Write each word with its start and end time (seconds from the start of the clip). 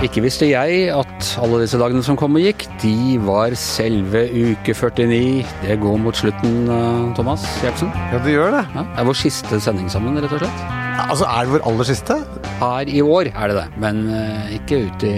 Ikke 0.00 0.22
visste 0.24 0.46
jeg 0.48 0.86
at 0.96 1.26
alle 1.44 1.58
disse 1.60 1.78
dagene 1.78 2.00
som 2.02 2.16
kom 2.16 2.38
og 2.38 2.42
gikk, 2.42 2.64
de 2.80 3.18
var 3.20 3.52
selve 3.58 4.22
uke 4.32 4.72
49. 4.72 5.44
Det 5.60 5.76
går 5.82 5.98
mot 6.00 6.16
slutten, 6.16 6.56
eh, 6.72 7.10
Thomas 7.18 7.44
Gjertsen. 7.60 7.92
Ja, 8.10 8.18
det 8.24 8.32
gjør 8.32 8.56
det. 8.56 8.64
Ja, 8.74 8.86
det 8.86 9.02
er 9.02 9.04
vår 9.10 9.18
siste 9.20 9.60
sending 9.60 9.90
sammen, 9.92 10.16
rett 10.16 10.32
og 10.32 10.40
slett. 10.40 10.64
Altså, 11.04 11.28
Er 11.28 11.44
det 11.44 11.52
vår 11.52 11.66
aller 11.68 11.84
siste? 11.84 12.16
Her 12.60 12.88
i 12.88 13.00
år 13.02 13.28
er 13.28 13.48
det 13.48 13.56
det, 13.56 13.68
men 13.76 14.08
eh, 14.08 14.56
ikke 14.56 14.86
ut 14.88 15.04
i 15.04 15.14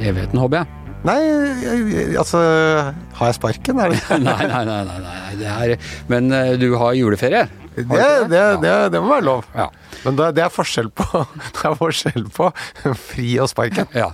evigheten, 0.00 0.38
håper 0.38 0.62
jeg. 0.64 0.75
Nei, 1.06 1.20
altså 2.18 2.40
Har 3.18 3.28
jeg 3.30 3.36
sparken? 3.38 3.78
Er 3.84 3.92
det 3.94 4.00
Nei, 4.26 4.46
nei, 4.50 4.64
nei. 4.66 4.80
nei, 4.88 4.98
nei. 5.04 5.36
Det 5.38 5.46
er, 5.52 5.76
men 6.10 6.32
eh, 6.34 6.54
du 6.60 6.72
har 6.80 6.96
juleferie? 6.98 7.44
det, 7.76 7.84
Har 7.90 8.00
ikke 8.00 8.28
det, 8.32 8.40
ja. 8.70 8.76
det 8.88 9.00
må 9.04 9.10
være 9.12 9.24
lov. 9.26 9.44
Ja. 9.54 9.66
Men 10.06 10.16
det, 10.16 10.30
det 10.38 10.42
er 10.46 10.52
forskjell 10.54 10.88
på 10.96 11.04
Det 11.58 11.64
er 11.68 11.74
forskjell 11.76 12.24
på 12.32 12.48
fri 13.10 13.34
og 13.42 13.50
sparken. 13.52 13.90
ja. 13.94 14.08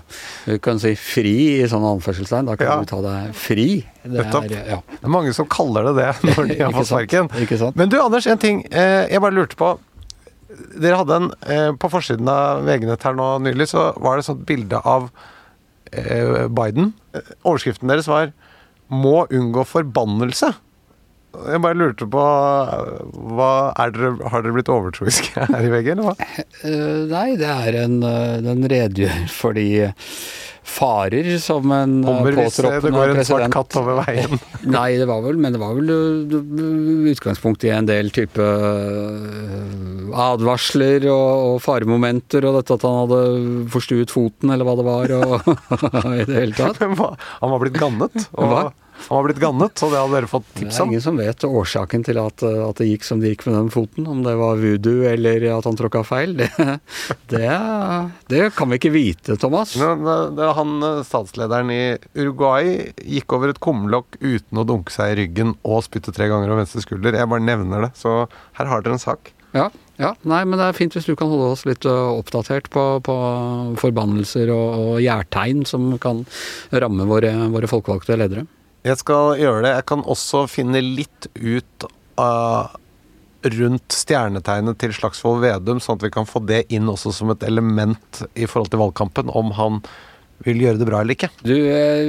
Du 0.48 0.56
kan 0.64 0.80
si 0.82 0.92
fri 0.98 1.34
i 1.62 1.68
sånne 1.70 1.92
anførselstegn. 1.96 2.50
Da 2.50 2.56
kan 2.60 2.72
Ja. 2.72 2.76
du 2.82 2.90
ta 2.90 2.98
deg 3.06 3.36
fri. 3.38 3.68
Det 4.02 4.26
er, 4.26 4.56
ja. 4.74 4.80
Det 4.90 5.00
er 5.06 5.14
mange 5.14 5.32
som 5.36 5.46
kaller 5.52 5.88
det 5.92 5.94
det 6.02 6.10
når 6.32 6.50
de 6.52 6.58
har 6.64 6.74
fått 6.76 6.90
sparken. 6.90 7.30
Men 7.78 7.92
du, 7.92 7.96
Anders, 8.02 8.26
en 8.26 8.42
ting. 8.42 8.64
Eh, 8.68 9.06
jeg 9.14 9.22
bare 9.22 9.36
lurte 9.38 9.56
på. 9.60 9.72
Dere 10.82 10.98
hadde 11.00 11.16
en 11.16 11.30
eh, 11.48 11.70
På 11.80 11.88
forsiden 11.88 12.28
av 12.28 12.66
VG-nett 12.66 13.06
her 13.08 13.14
nå 13.16 13.28
nylig, 13.46 13.70
så 13.70 13.92
var 13.96 14.18
det 14.18 14.26
et 14.26 14.32
sånt 14.32 14.42
bilde 14.50 14.82
av 14.84 15.06
Biden. 16.48 16.94
Eh, 17.14 17.20
Overskriften 17.44 17.88
deres 17.88 18.08
var 18.08 18.32
'Må 18.88 19.26
unngå 19.30 19.64
forbannelse'. 19.64 20.52
Jeg 21.32 21.62
bare 21.64 21.78
lurte 21.78 22.06
på 22.12 22.22
dere, 23.38 24.12
Har 24.28 24.44
dere 24.44 24.54
blitt 24.54 24.70
overtroiske 24.72 25.46
her 25.52 25.66
i 25.66 25.72
VG, 25.72 25.92
eller 25.94 26.10
hva? 26.10 26.30
Eh, 26.62 27.02
nei, 27.10 27.28
det 27.40 27.48
er 27.48 27.82
en 27.86 27.98
eh, 28.06 28.40
Den 28.44 28.64
redegjør 28.68 29.28
for 29.32 29.56
de 29.56 29.66
farer 30.72 31.26
som 31.42 31.72
en 31.74 31.96
eh, 32.02 32.06
Kommer 32.06 32.36
hvis 32.38 32.60
det 32.62 32.92
går 32.94 33.14
en 33.14 33.24
svart 33.26 33.48
katt 33.52 33.74
over 33.80 33.98
veien. 34.04 34.38
Nei, 34.76 34.92
det 35.00 35.08
var 35.10 35.24
vel, 35.24 35.40
men 35.42 35.56
det 35.56 35.60
var 35.60 35.74
vel 35.74 35.90
utgangspunkt 37.10 37.66
i 37.66 37.72
en 37.74 37.88
del 37.88 38.12
type 38.14 38.46
advarsler 40.12 41.08
og, 41.10 41.32
og 41.48 41.56
faremomenter, 41.64 42.46
og 42.46 42.60
dette 42.60 42.78
at 42.78 42.86
han 42.86 43.00
hadde 43.02 43.20
forstuet 43.74 44.12
foten, 44.14 44.52
eller 44.54 44.68
hva 44.68 44.76
det 44.78 44.86
var, 44.86 45.16
og 45.18 45.50
i 46.20 46.28
det 46.28 46.38
hele 46.38 46.56
tatt. 46.56 46.80
Men 46.84 46.96
Han 47.00 47.54
var 47.56 47.64
blitt 47.64 47.80
gannet. 47.82 48.28
Og? 48.38 48.72
Han 49.08 49.16
var 49.18 49.26
blitt 49.28 49.40
gannet, 49.42 49.82
og 49.82 49.90
det 49.92 49.98
hadde 50.00 50.14
dere 50.16 50.30
fått 50.30 50.46
Det 50.58 50.68
er 50.70 50.86
ingen 50.86 51.02
som 51.04 51.18
vet 51.20 51.44
årsaken 51.48 52.04
til 52.06 52.20
at, 52.22 52.44
uh, 52.46 52.68
at 52.68 52.78
det 52.80 52.88
gikk 52.90 53.04
som 53.08 53.20
det 53.22 53.32
gikk 53.34 53.44
med 53.48 53.56
den 53.58 53.70
foten. 53.74 54.06
Om 54.08 54.22
det 54.26 54.34
var 54.40 54.60
voodoo 54.62 55.02
eller 55.10 55.46
at 55.56 55.68
han 55.68 55.78
tråkka 55.78 56.04
feil. 56.06 56.36
Det, 56.38 56.48
det, 57.32 57.50
det 58.32 58.42
kan 58.56 58.70
vi 58.72 58.78
ikke 58.80 58.92
vite, 58.94 59.36
Thomas. 59.40 59.74
Nå- 59.80 59.92
det 60.36 60.42
var 60.46 60.54
Han 60.58 60.74
eh, 60.86 61.02
statslederen 61.06 61.70
i 61.74 61.82
Uruguay 62.18 62.92
gikk 63.02 63.32
over 63.36 63.52
et 63.52 63.60
kumlokk 63.62 64.18
uten 64.20 64.60
å 64.60 64.66
dunke 64.68 64.92
seg 64.94 65.12
i 65.14 65.20
ryggen 65.24 65.54
og 65.66 65.82
spytte 65.86 66.14
tre 66.14 66.28
ganger 66.30 66.50
over 66.52 66.62
venstre 66.62 66.82
skulder. 66.84 67.16
Jeg 67.18 67.30
bare 67.32 67.44
nevner 67.44 67.88
det. 67.88 67.92
Så 67.98 68.26
her 68.58 68.70
har 68.70 68.84
dere 68.84 68.96
en 68.98 69.02
sak. 69.02 69.32
Ja, 69.52 69.66
ja, 70.00 70.14
nei, 70.24 70.40
men 70.48 70.56
det 70.56 70.64
er 70.70 70.76
fint 70.76 70.94
hvis 70.96 71.04
du 71.04 71.12
kan 71.18 71.28
holde 71.28 71.50
oss 71.52 71.66
litt 71.68 71.84
oppdatert 71.84 72.70
på, 72.72 72.84
på 73.04 73.16
forbannelser 73.82 74.48
og, 74.54 74.78
og 74.80 75.02
gjærtegn 75.04 75.66
som 75.68 75.90
kan 76.02 76.24
ramme 76.72 77.04
våre, 77.10 77.34
våre 77.52 77.68
folkevalgte 77.70 78.16
ledere. 78.16 78.46
Jeg 78.82 78.98
skal 78.98 79.36
gjøre 79.38 79.62
det. 79.62 79.74
Jeg 79.76 79.88
kan 79.92 80.06
også 80.10 80.46
finne 80.50 80.82
litt 80.82 81.28
ut 81.38 81.86
av 82.20 82.78
rundt 83.42 83.94
stjernetegnet 83.94 84.78
til 84.78 84.94
Slagsvold 84.94 85.42
Vedum, 85.42 85.80
sånn 85.82 85.98
at 85.98 86.06
vi 86.06 86.12
kan 86.14 86.28
få 86.28 86.42
det 86.46 86.64
inn 86.74 86.90
også 86.90 87.10
som 87.14 87.32
et 87.34 87.42
element 87.46 88.22
i 88.38 88.46
forhold 88.46 88.70
til 88.70 88.82
valgkampen, 88.82 89.30
om 89.34 89.50
han 89.58 89.80
vil 90.46 90.62
gjøre 90.64 90.80
det 90.80 90.88
bra 90.88 91.02
eller 91.02 91.14
ikke. 91.14 91.30
Du, 91.46 91.54
eh, 91.54 92.02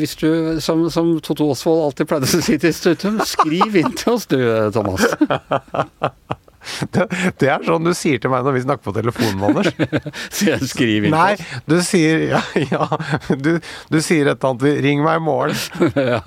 hvis 0.00 0.16
du, 0.18 0.28
som, 0.62 0.86
som 0.90 1.12
Totto 1.22 1.50
Osvold 1.52 1.84
alltid 1.88 2.10
pleide 2.10 2.30
å 2.30 2.42
si 2.42 2.58
til 2.62 2.74
Stutum, 2.74 3.20
skriv 3.26 3.78
inn 3.78 3.94
til 3.98 4.16
oss 4.16 4.26
du, 4.30 4.38
Thomas. 4.74 5.06
Det, 6.92 7.06
det 7.40 7.50
er 7.52 7.64
sånn 7.66 7.86
du 7.86 7.92
sier 7.96 8.20
til 8.22 8.32
meg 8.32 8.44
når 8.46 8.56
vi 8.56 8.62
snakker 8.64 8.84
på 8.88 8.94
telefonen, 8.96 9.42
Anders. 9.48 9.70
Så 10.34 10.50
jeg 10.50 10.68
skriver 10.70 11.08
ikke? 11.08 11.16
Nei, 11.16 11.62
du 11.68 11.76
sier 11.86 12.24
ja, 12.32 12.42
ja 12.60 12.88
du, 13.30 13.56
du 13.92 13.98
sier 14.04 14.30
et 14.30 14.36
eller 14.36 14.50
annet 14.52 14.82
'ring 14.84 15.02
meg 15.04 15.20
i 15.20 15.24
morgen'. 15.24 15.54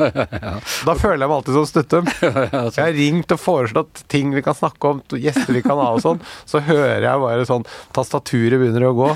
Da 0.87 0.95
føler 0.97 1.23
jeg 1.23 1.29
meg 1.29 1.35
alltid 1.35 1.57
som 1.57 1.67
Stuttum. 1.69 2.07
Jeg 2.79 2.79
har 2.79 2.95
ringt 2.95 3.33
og 3.33 3.39
foreslått 3.41 4.03
ting 4.11 4.31
vi 4.33 4.43
kan 4.45 4.55
snakke 4.57 4.93
om, 4.93 5.01
gjester 5.11 5.53
vi 5.53 5.61
kan 5.65 5.79
ha 5.79 5.89
og 5.95 6.01
sånn. 6.03 6.21
Så 6.49 6.61
hører 6.63 7.03
jeg 7.03 7.21
bare 7.23 7.47
sånn 7.47 7.65
Tastaturet 7.95 8.59
begynner 8.61 8.87
å 8.89 8.93
gå 8.97 9.09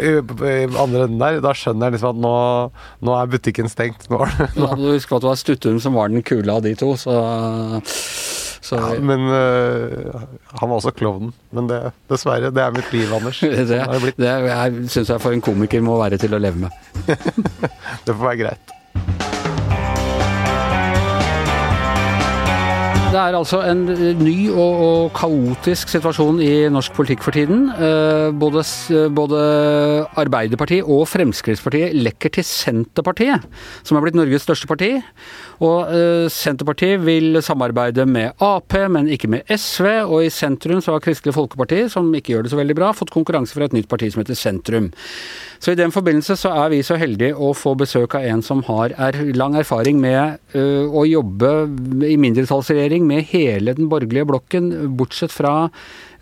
i, 0.00 0.12
i 0.12 0.54
andre 0.68 1.06
enden 1.06 1.18
der. 1.22 1.40
Da 1.44 1.54
skjønner 1.56 1.88
jeg 1.90 1.96
liksom 1.96 2.14
at 2.14 2.22
nå, 2.22 2.34
nå 3.08 3.16
er 3.18 3.32
butikken 3.32 3.70
stengt. 3.72 4.08
Nå, 4.12 4.22
nå. 4.22 4.68
Ja, 4.68 4.78
du 4.78 4.88
husker 4.92 5.18
at 5.18 5.26
det 5.26 5.32
var 5.32 5.40
Stuttum 5.42 5.80
som 5.82 5.98
var 5.98 6.12
den 6.12 6.24
kule 6.26 6.54
av 6.54 6.64
de 6.66 6.74
to, 6.78 6.92
så, 7.00 7.16
så 8.62 8.78
ja, 8.78 8.90
men 9.02 9.24
uh, 9.26 10.22
han 10.60 10.70
var 10.70 10.76
også 10.76 10.92
klovnen. 10.94 11.32
Men 11.50 11.66
det, 11.70 11.80
dessverre, 12.10 12.52
det 12.54 12.62
er 12.62 12.76
mitt 12.76 12.92
liv, 12.94 13.10
Anders. 13.14 13.40
det, 13.42 13.64
det 13.66 14.12
det 14.22 14.36
jeg 14.46 14.84
syns 14.94 15.10
jeg 15.10 15.24
for 15.24 15.34
en 15.34 15.42
komiker 15.42 15.82
må 15.82 15.98
være 15.98 16.20
til 16.22 16.36
å 16.36 16.40
leve 16.42 16.68
med. 16.68 16.78
Det 18.06 18.14
får 18.14 18.22
være 18.22 18.38
greit. 18.38 18.76
Det 23.12 23.20
er 23.20 23.34
altså 23.36 23.58
en 23.68 23.82
ny 24.24 24.46
og, 24.48 24.78
og 24.80 25.10
kaotisk 25.12 25.90
situasjon 25.92 26.38
i 26.40 26.70
norsk 26.72 26.94
politikk 26.96 27.20
for 27.20 27.36
tiden. 27.36 27.66
Eh, 27.76 28.30
Både, 28.32 28.62
både 29.12 29.40
Arbeiderpartiet 30.16 30.88
og 30.88 31.04
Fremskrittspartiet 31.10 31.92
lekker 31.92 32.32
til 32.32 32.46
Senterpartiet, 32.48 33.44
som 33.84 33.98
er 33.98 34.06
blitt 34.06 34.16
Norges 34.16 34.46
største 34.46 34.70
parti. 34.70 34.94
Og 35.60 35.92
eh, 35.92 36.24
Senterpartiet 36.32 37.04
vil 37.04 37.36
samarbeide 37.44 38.08
med 38.08 38.40
Ap, 38.40 38.72
men 38.88 39.12
ikke 39.12 39.28
med 39.36 39.44
SV. 39.60 39.90
Og 40.08 40.24
i 40.24 40.32
sentrum 40.32 40.80
så 40.80 40.96
har 40.96 41.04
Kristelig 41.04 41.36
Folkeparti, 41.36 41.84
som 41.92 42.08
ikke 42.16 42.32
gjør 42.32 42.46
det 42.48 42.54
så 42.54 42.62
veldig 42.62 42.80
bra, 42.80 42.94
fått 42.96 43.12
konkurranse 43.12 43.52
fra 43.52 43.68
et 43.68 43.76
nytt 43.76 43.92
parti 43.92 44.08
som 44.08 44.24
heter 44.24 44.40
Sentrum. 44.40 44.88
Så 45.62 45.72
i 45.72 45.78
den 45.78 45.92
forbindelse 45.94 46.34
så 46.40 46.50
er 46.58 46.72
vi 46.72 46.80
så 46.82 46.96
heldige 46.98 47.36
å 47.38 47.52
få 47.54 47.76
besøk 47.78 48.16
av 48.18 48.24
en 48.26 48.40
som 48.42 48.64
har 48.66 48.94
er 48.98 49.14
lang 49.38 49.54
erfaring 49.60 50.00
med 50.02 50.40
ø, 50.58 50.62
å 50.90 51.04
jobbe 51.06 51.50
i 52.08 52.16
mindretallsregjering 52.18 53.04
med 53.06 53.28
hele 53.30 53.76
den 53.78 53.86
borgerlige 53.92 54.26
blokken, 54.26 54.72
bortsett 54.98 55.30
fra 55.30 55.68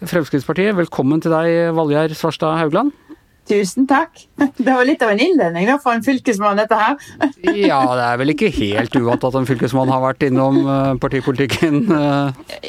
Fremskrittspartiet. 0.04 0.74
Velkommen 0.76 1.22
til 1.24 1.32
deg, 1.32 1.70
Valgjerd 1.76 2.12
Svarstad 2.20 2.58
Haugland. 2.60 2.92
Tusen 3.48 3.88
takk. 3.88 4.26
Det 4.60 4.68
var 4.68 4.84
litt 4.84 5.00
av 5.08 5.14
en 5.14 5.24
innledning 5.24 5.70
da, 5.72 5.78
for 5.80 5.96
en 5.96 6.04
fylkesmann, 6.04 6.60
dette 6.60 6.76
her. 6.76 7.00
Ja, 7.70 7.80
det 7.96 8.04
er 8.10 8.20
vel 8.20 8.34
ikke 8.36 8.52
helt 8.60 9.00
uvant 9.00 9.24
at 9.24 9.40
en 9.40 9.48
fylkesmann 9.48 9.88
har 9.90 10.04
vært 10.04 10.28
innom 10.28 10.60
partipolitikken. 11.00 11.86
ø. 11.88 12.04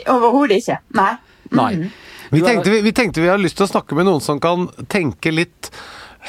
Overhodet 0.08 0.64
ikke. 0.64 0.80
Nei. 0.96 1.12
Nei. 1.52 1.72
Vi 2.32 2.40
er- 2.40 2.48
tenkte 2.48 2.72
vi, 2.72 2.80
vi 2.88 2.96
tenkte 2.96 3.20
vi 3.20 3.28
hadde 3.28 3.44
lyst 3.44 3.60
til 3.60 3.68
å 3.68 3.74
snakke 3.76 4.00
med 4.00 4.08
noen 4.08 4.24
som 4.24 4.40
kan 4.40 4.70
tenke 4.88 5.36
litt 5.36 5.68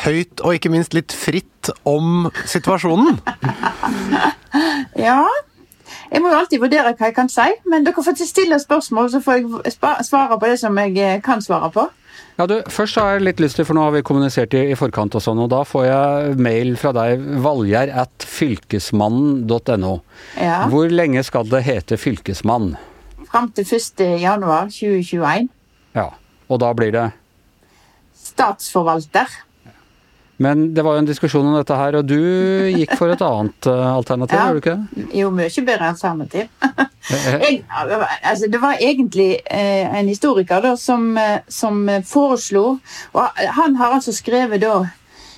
høyt 0.05 0.41
og 0.41 0.57
ikke 0.57 0.73
minst 0.73 0.95
litt 0.97 1.15
fritt 1.17 1.73
om 1.89 2.31
situasjonen. 2.47 3.21
Ja. 4.99 5.23
Jeg 6.13 6.21
må 6.21 6.29
jo 6.29 6.37
alltid 6.37 6.61
vurdere 6.61 6.91
hva 6.93 7.09
jeg 7.09 7.15
kan 7.17 7.31
si, 7.33 7.47
men 7.73 7.87
dere 7.87 8.03
får 8.05 8.19
stille 8.21 8.59
spørsmål, 8.61 9.09
så 9.15 9.21
får 9.25 9.39
jeg 9.65 10.05
svare 10.05 10.37
på 10.37 10.49
det 10.51 10.59
som 10.61 10.77
jeg 10.77 10.99
eh, 11.01 11.21
kan 11.25 11.41
svare 11.41 11.71
på. 11.73 11.87
Ja, 12.37 12.47
du, 12.49 12.59
Først 12.73 12.97
har 13.01 13.15
jeg 13.15 13.25
litt 13.27 13.41
lyst 13.41 13.57
til, 13.57 13.67
for 13.69 13.77
nå 13.77 13.87
har 13.87 13.95
vi 13.95 14.03
kommunisert 14.05 14.55
i, 14.57 14.63
i 14.73 14.77
forkant 14.79 15.17
og 15.17 15.25
sånn, 15.25 15.41
og 15.45 15.51
da 15.53 15.63
får 15.69 15.87
jeg 15.89 16.37
mail 16.45 16.75
fra 16.81 16.93
deg, 16.97 17.25
valgjerd 17.45 17.93
at 18.05 18.27
fylkesmannen.no. 18.29 19.95
Ja. 20.37 20.59
Hvor 20.73 20.93
lenge 20.93 21.25
skal 21.29 21.49
det 21.53 21.63
hete 21.69 21.97
fylkesmann? 22.01 22.75
Fram 23.33 23.49
til 23.57 23.69
1. 23.69 24.05
januar 24.21 24.69
2021. 24.73 25.49
Ja, 25.97 26.11
og 26.49 26.61
da 26.61 26.73
blir 26.77 26.93
det 26.93 27.09
Statsforvalter. 28.23 29.33
Men 30.43 30.63
det 30.75 30.83
var 30.85 30.97
jo 30.97 31.03
en 31.03 31.09
diskusjon 31.09 31.47
om 31.47 31.55
dette 31.59 31.77
her, 31.79 31.99
og 32.01 32.07
du 32.09 32.17
gikk 32.75 32.95
for 32.99 33.13
et 33.15 33.23
annet 33.23 33.69
eh, 33.71 33.91
alternativ, 33.93 34.39
Ja. 34.39 34.47
gjorde 34.49 34.55
du 34.55 34.63
ikke 34.63 34.77
det? 34.79 35.19
Jo, 35.21 35.29
mye 35.37 35.65
bedre 35.69 35.91
alternativ. 35.93 36.49
jeg, 37.43 37.61
altså, 38.23 38.49
det 38.51 38.61
var 38.63 38.81
egentlig 38.81 39.29
eh, 39.51 39.99
en 39.99 40.09
historiker 40.09 40.65
da, 40.65 40.75
som, 40.77 41.13
eh, 41.19 41.39
som 41.49 41.89
eh, 41.89 42.03
foreslo 42.07 42.65
og 43.13 43.41
Han 43.59 43.77
har 43.77 43.97
altså 43.99 44.13
skrevet 44.15 44.63
da 44.63 44.81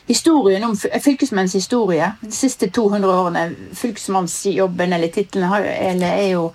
historien 0.06 0.64
om 0.64 0.76
fylkesmennens 0.76 1.54
historie 1.56 2.10
de 2.20 2.32
siste 2.32 2.68
200 2.70 3.08
årene. 3.08 3.44
Fylkesmannsjobben 3.74 4.92
eller 4.92 5.08
tittelen 5.08 6.02
er 6.04 6.28
jo 6.32 6.50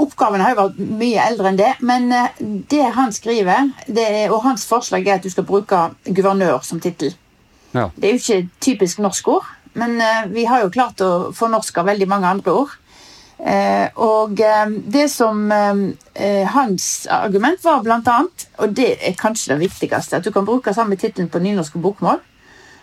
Oppgaven 0.00 0.40
har 0.40 0.52
jo 0.54 0.60
vært 0.60 0.76
mye 1.00 1.22
eldre 1.26 1.50
enn 1.50 1.56
det, 1.58 1.70
men 1.82 2.12
eh, 2.14 2.36
det 2.70 2.84
han 2.94 3.10
skriver, 3.12 3.72
det 3.88 4.04
er, 4.06 4.30
og 4.30 4.44
hans 4.46 4.62
forslag 4.70 5.06
er 5.08 5.18
at 5.18 5.26
du 5.26 5.32
skal 5.32 5.44
bruke 5.48 5.80
guvernør 6.06 6.62
som 6.64 6.80
tittel. 6.80 7.10
Ja. 7.72 7.88
Det 7.94 8.08
er 8.08 8.14
jo 8.16 8.22
ikke 8.22 8.48
typisk 8.60 8.98
norsk 9.02 9.28
ord, 9.28 9.48
men 9.78 10.00
eh, 10.02 10.28
vi 10.32 10.46
har 10.50 10.64
jo 10.64 10.72
klart 10.74 11.02
å 11.04 11.30
fornorske 11.36 11.84
veldig 11.86 12.08
mange 12.10 12.30
andre 12.30 12.56
ord. 12.62 12.78
Eh, 13.40 13.88
og 13.96 14.40
eh, 14.44 14.66
det 14.92 15.06
som 15.08 15.52
eh, 15.52 16.48
hans 16.52 17.06
argument 17.10 17.62
var 17.64 17.82
blant 17.84 18.08
annet, 18.12 18.48
og 18.60 18.74
det 18.76 18.98
er 19.00 19.16
kanskje 19.18 19.54
det 19.54 19.62
viktigste, 19.64 20.16
at 20.18 20.24
du 20.24 20.32
kan 20.34 20.44
bruke 20.44 20.74
samme 20.76 20.96
tittelen 21.00 21.30
på 21.32 21.40
nynorsk 21.40 21.78
og 21.78 21.86
bokmål. 21.88 22.20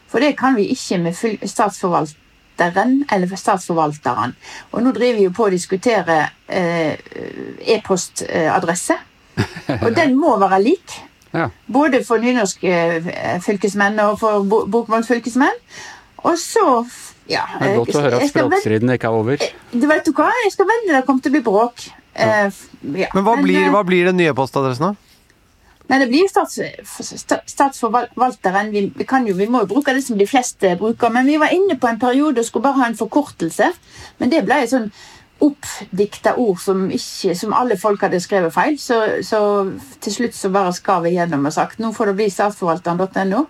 For 0.09 0.23
det 0.23 0.37
kan 0.39 0.55
vi 0.57 0.69
ikke 0.73 0.97
med 1.03 1.13
statsforvalteren 1.43 3.03
eller 3.11 3.37
statsforvalteren. 3.37 4.33
Og 4.71 4.81
nå 4.83 4.93
driver 4.95 5.19
vi 5.19 5.27
jo 5.27 5.35
på 5.35 5.45
å 5.45 5.51
diskutere 5.51 6.29
e-postadresse. 7.75 8.95
Og 9.83 9.91
den 9.93 10.15
må 10.17 10.37
være 10.39 10.61
lik. 10.63 10.95
Ja. 11.33 11.49
Både 11.67 12.03
for 12.07 12.23
nynorske 12.23 13.41
fylkesmenn 13.45 13.99
og 14.05 14.17
for 14.21 14.47
bokmålsfylkesmenn. 14.47 15.61
Og 16.27 16.37
så 16.41 16.67
ja, 17.27 17.43
det 17.59 17.67
er 17.67 17.79
godt 17.81 17.95
å 17.95 18.03
høre 18.05 18.19
at 18.21 18.31
språkstriden 18.31 18.93
ikke 18.95 19.09
er 19.09 19.17
over. 19.17 19.41
Eh, 19.43 19.55
du 19.73 19.83
vet 19.89 20.05
du 20.07 20.13
hva, 20.15 20.29
jeg 20.45 20.53
skal 20.55 20.69
vente 20.69 20.93
det 20.93 21.03
kommer 21.07 21.23
til 21.23 21.33
å 21.33 21.35
bli 21.35 21.43
bråk. 21.43 21.89
Ja. 22.17 22.47
Ja. 22.95 23.09
Men 23.13 23.25
hva 23.27 23.35
blir, 23.41 23.59
eh, 23.65 23.73
hva 23.73 23.83
blir 23.87 24.07
den 24.09 24.17
nye 24.21 24.33
postadressen, 24.37 24.93
da? 24.93 25.07
Nei, 25.87 25.99
det 26.01 26.07
blir 26.11 26.27
stats, 26.27 26.57
Statsforvalteren. 27.47 28.71
Vi, 28.73 28.81
vi, 28.95 29.05
jo, 29.29 29.35
vi, 29.37 29.47
må 29.47 29.61
jo 29.63 29.69
bruke 29.71 29.93
det 29.95 30.03
som 30.03 30.17
de 30.19 30.27
fleste 30.27 30.73
bruker. 30.79 31.13
Men 31.15 31.29
vi 31.29 31.37
var 31.39 31.53
inne 31.55 31.77
på 31.79 31.87
en 31.87 31.99
periode 31.99 32.43
og 32.43 32.47
skulle 32.47 32.67
bare 32.67 32.81
ha 32.81 32.89
en 32.91 32.99
forkortelse. 32.99 33.69
Men 34.19 34.33
det 34.33 34.43
ble 34.47 34.59
jo 34.65 34.71
sånn 34.73 34.89
oppdikta 35.43 36.35
ord 36.41 36.59
som, 36.61 36.87
ikke, 36.93 37.35
som, 37.37 37.55
alle 37.57 37.77
folk 37.79 38.01
hadde 38.05 38.21
skrevet 38.23 38.53
feil. 38.53 38.77
Så, 38.81 38.99
så 39.25 39.39
til 40.03 40.15
slutt 40.19 40.37
så 40.37 40.51
bare 40.53 40.75
skar 40.75 41.03
vi 41.05 41.15
gjennom 41.17 41.45
og 41.49 41.55
sagt 41.55 41.81
nå 41.83 41.93
får 41.95 42.11
det 42.11 42.15
bli 42.21 42.29
statsforvalteren.no 42.33 43.43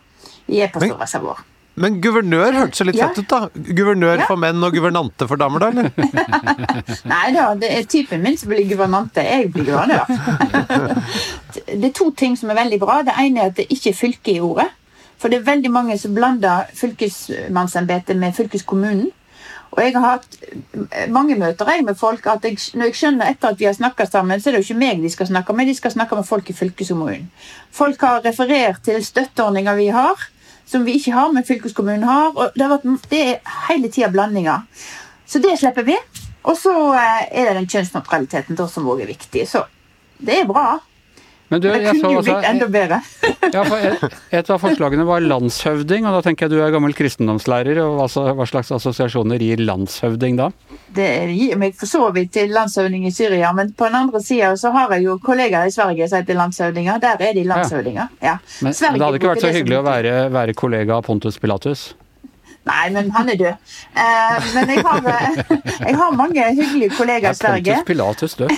i 0.48 0.63
e-postadressa 0.63 1.22
vår. 1.24 1.45
Men 1.78 2.00
guvernør 2.01 2.56
hørtes 2.57 2.81
litt 2.88 2.98
ja. 2.98 3.12
fett 3.12 3.22
ut, 3.22 3.30
da. 3.30 3.74
Guvernør 3.78 4.24
ja. 4.24 4.25
for 4.25 4.42
menn 4.42 4.63
og 4.66 4.74
guvernante 4.74 5.28
for 5.30 5.38
damer, 5.38 5.62
da, 5.62 5.68
eller? 5.69 5.92
Nei 7.12 7.28
da, 7.36 7.51
det 7.60 7.69
er 7.69 7.86
typen 7.86 8.24
min 8.24 8.38
som 8.40 8.50
blir 8.50 8.66
guvernante. 8.66 9.22
Jeg 9.22 9.51
blir 9.54 9.68
guvernør. 9.68 10.10
det 11.83 11.92
er 11.92 11.94
to 11.94 12.10
ting 12.18 12.33
som 12.40 12.50
er 12.50 12.57
veldig 12.63 12.81
bra. 12.81 13.04
Det 13.06 13.13
ene 13.22 13.44
er 13.44 13.54
at 13.54 13.60
det 13.60 13.68
ikke 13.69 13.94
er 13.94 14.00
fylke 14.00 14.33
i 14.33 14.42
ordet. 14.42 14.72
For 15.22 15.30
det 15.30 15.40
er 15.40 15.45
veldig 15.51 15.69
mange 15.74 16.00
som 16.01 16.18
blander 16.18 16.66
fylkesmannsembetet 16.78 18.18
med 18.18 18.33
fylkeskommunen. 18.38 19.12
Og 19.72 19.81
jeg 19.84 19.94
har 19.94 20.06
hatt 20.16 20.38
mange 21.14 21.36
møter 21.38 21.69
med 21.84 21.98
folk 22.00 22.25
at 22.31 22.46
jeg, 22.48 22.58
når 22.74 22.90
jeg 22.90 22.98
skjønner 23.02 23.34
etter 23.34 23.52
at 23.52 23.60
vi 23.60 23.68
har 23.68 23.75
snakka 23.75 24.08
sammen, 24.08 24.42
så 24.42 24.50
er 24.50 24.56
det 24.58 24.64
jo 24.64 24.74
ikke 24.74 24.80
meg 24.86 25.04
de 25.04 25.12
skal 25.12 25.28
snakke 25.28 25.54
med, 25.54 25.68
de 25.68 25.75
skal 25.78 25.94
snakke 25.94 26.16
med 26.16 26.25
folk 26.25 26.50
i 26.50 26.56
fylkeskommunen. 26.56 27.28
Folk 27.72 28.02
har 28.02 28.25
referert 28.25 28.81
til 28.88 29.04
støtteordninger 29.06 29.78
vi 29.78 29.92
har 29.94 30.28
som 30.68 30.84
vi 30.84 30.98
ikke 31.00 31.16
har, 31.16 31.31
men 31.31 31.46
fylkeskommunen 31.48 32.04
har. 32.04 32.34
og 32.36 32.52
Det, 32.56 32.69
vært, 32.69 32.88
det 33.12 33.22
er 33.24 33.54
hele 33.69 33.92
tida 33.92 34.10
blandinger. 34.12 34.66
Så 35.28 35.40
det 35.44 35.56
slipper 35.60 35.86
vi. 35.88 35.96
Og 36.48 36.58
så 36.60 36.74
eh, 36.96 37.24
er 37.31 37.50
det 37.50 37.62
den 37.62 37.69
kjønnsnøytraliteten 37.72 38.60
som 38.68 38.88
òg 38.88 39.04
er 39.04 39.12
viktig. 39.12 39.48
Så 39.48 39.64
det 40.19 40.42
er 40.42 40.50
bra. 40.50 40.80
Men 41.48 41.62
du, 41.64 41.68
kunne 41.72 42.12
jo 42.12 42.22
blitt 42.26 42.48
enda 42.50 42.68
bedre. 42.68 42.98
ja, 43.56 43.62
et, 43.64 44.02
et, 44.36 44.50
av 44.52 44.60
forslagene 44.60 45.06
var 45.08 45.24
landshøvding, 45.24 46.08
og 46.08 46.18
da 46.18 46.24
tenker 46.26 46.48
jeg 46.48 46.58
du 46.58 46.64
er 46.64 46.74
gammel 46.76 46.96
kristendomslærer. 46.98 47.80
og 47.84 48.02
hva, 48.02 48.26
hva 48.36 48.48
slags 48.50 48.74
assosiasjoner 48.76 49.44
gir 49.44 49.64
landshøvding 49.64 50.40
da? 50.42 50.50
Det 50.98 51.08
gir 51.32 51.60
meg 51.60 51.78
for 51.80 51.90
så 51.90 52.10
vidt 52.16 52.34
til 52.36 52.52
landshøvding 52.56 53.08
i 53.08 53.14
Syria, 53.16 53.54
men 53.56 53.72
på 53.78 53.88
den 53.88 54.00
andre 54.02 54.24
sida 54.24 54.52
så 54.60 54.74
har 54.76 54.98
jeg 54.98 55.08
jo 55.08 55.20
kollegaer 55.24 55.72
i 55.72 55.76
Sverige 55.76 56.10
som 56.12 56.24
heter 56.24 56.40
landshøvdinger. 56.42 57.00
Der 57.06 57.24
er 57.30 57.38
de 57.38 57.46
landshøvdinger. 57.48 58.12
Ja. 58.20 58.36
Men, 58.60 58.76
men, 58.76 59.00
det 59.00 59.08
hadde 59.08 59.22
ikke 59.22 59.32
vært 59.36 59.48
så 59.48 59.56
hyggelig 59.56 59.80
å 59.80 59.88
være, 59.88 60.18
være 60.36 60.58
kollega 60.58 61.00
av 61.00 61.08
Pontus 61.08 61.40
Pilatus? 61.40 61.94
Nei, 62.68 62.86
men 62.94 63.12
han 63.16 63.31
er 63.31 63.40
død. 63.40 63.74
Eh, 64.04 64.48
men 64.56 64.72
jeg 64.74 64.84
har, 64.86 65.10
jeg 65.88 65.98
har, 65.98 66.16
mange 66.19 66.48
hyggelige 66.54 66.94
kollegaer 66.98 67.36
i 67.36 67.40
Sverige. 67.40 67.81
Pontus 67.88 67.88
Pilatus 67.88 68.36
død. 68.36 68.50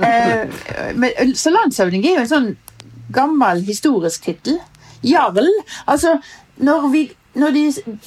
eh, 0.08 1.34
så 1.34 1.54
landshøvding 1.54 2.06
er 2.06 2.18
jo 2.18 2.26
en 2.26 2.34
sånn 2.34 2.50
gammel 3.14 3.64
historisk 3.66 4.28
tittel. 4.28 4.60
Jarl. 5.06 5.48
Altså, 5.88 6.18
når, 6.60 6.88
vi, 6.92 7.04
når 7.40 7.54
de 7.56 7.64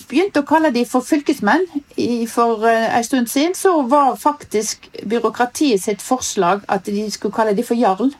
begynte 0.09 0.43
å 0.43 0.47
kalle 0.47 0.71
de 0.75 0.85
for 0.87 1.05
fylkesmenn 1.05 1.65
i, 1.97 2.25
for 2.29 2.63
uh, 2.63 2.97
en 2.97 3.05
stund 3.05 3.31
siden, 3.31 3.55
så 3.57 3.79
var 3.89 4.19
faktisk 4.21 4.89
byråkratiet 5.01 5.83
sitt 5.83 6.03
forslag 6.05 6.63
at 6.71 6.85
de 6.85 7.07
skulle 7.11 7.35
kalle 7.35 7.55
de 7.57 7.65
for 7.65 7.79
jarl. 7.79 8.13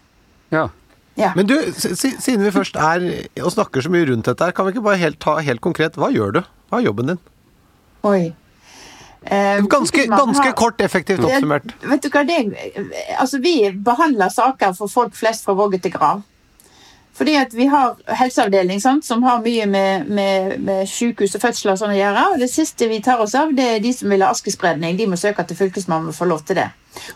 Ja. 0.54 0.70
Ja. 1.16 1.30
Men 1.38 1.46
du, 1.46 1.54
siden 1.78 2.42
vi 2.42 2.52
først 2.52 2.78
er 2.82 3.04
og 3.44 3.52
snakker 3.54 3.84
så 3.86 3.92
mye 3.94 4.08
rundt 4.10 4.26
dette, 4.26 4.50
kan 4.58 4.66
vi 4.66 4.74
ikke 4.74 4.86
bare 4.88 4.98
helt, 4.98 5.20
ta 5.22 5.36
helt 5.46 5.62
konkret 5.62 6.00
Hva 6.02 6.10
gjør 6.10 6.40
du? 6.40 6.42
Hva 6.74 6.80
er 6.82 6.88
jobben 6.88 7.12
din? 7.12 7.18
Oi. 8.10 8.34
Eh, 9.24 9.60
ganske, 9.70 10.08
ganske 10.10 10.48
har, 10.48 10.56
kort, 10.58 10.82
effektivt 10.82 11.22
oppsummert. 11.24 11.70
vet 11.86 12.02
du 12.04 12.10
hva, 12.12 12.24
det, 12.28 12.40
altså 13.22 13.38
Vi 13.40 13.70
behandler 13.86 14.34
saker 14.34 14.74
for 14.74 14.90
folk 14.90 15.14
flest 15.16 15.46
fra 15.46 15.54
vogge 15.54 15.78
til 15.80 15.94
grav. 15.94 16.24
Fordi 17.14 17.36
at 17.38 17.54
vi 17.54 17.68
har 17.70 17.94
helseavdeling 18.10 18.82
sant, 18.82 19.06
som 19.06 19.22
har 19.24 19.44
mye 19.46 19.68
med, 19.70 20.10
med, 20.10 20.58
med 20.60 20.90
sykehus 20.90 21.38
og 21.38 21.46
fødsler 21.46 21.76
og 21.76 21.84
sånn 21.84 21.94
å 21.94 22.00
gjøre. 22.00 22.24
Og 22.34 22.42
det 22.42 22.50
siste 22.50 22.90
vi 22.90 23.04
tar 23.06 23.22
oss 23.22 23.36
av, 23.38 23.54
det 23.54 23.68
er 23.76 23.84
de 23.86 23.94
som 23.94 24.10
vil 24.10 24.26
ha 24.26 24.32
askespredning. 24.34 24.98
De 24.98 25.06
må 25.12 25.20
søke 25.22 25.46
til 25.46 25.62
Fylkesmannen 25.62 26.10
og 26.10 26.18
få 26.18 26.26
lov 26.26 26.42
til 26.48 26.58
det. 26.58 26.72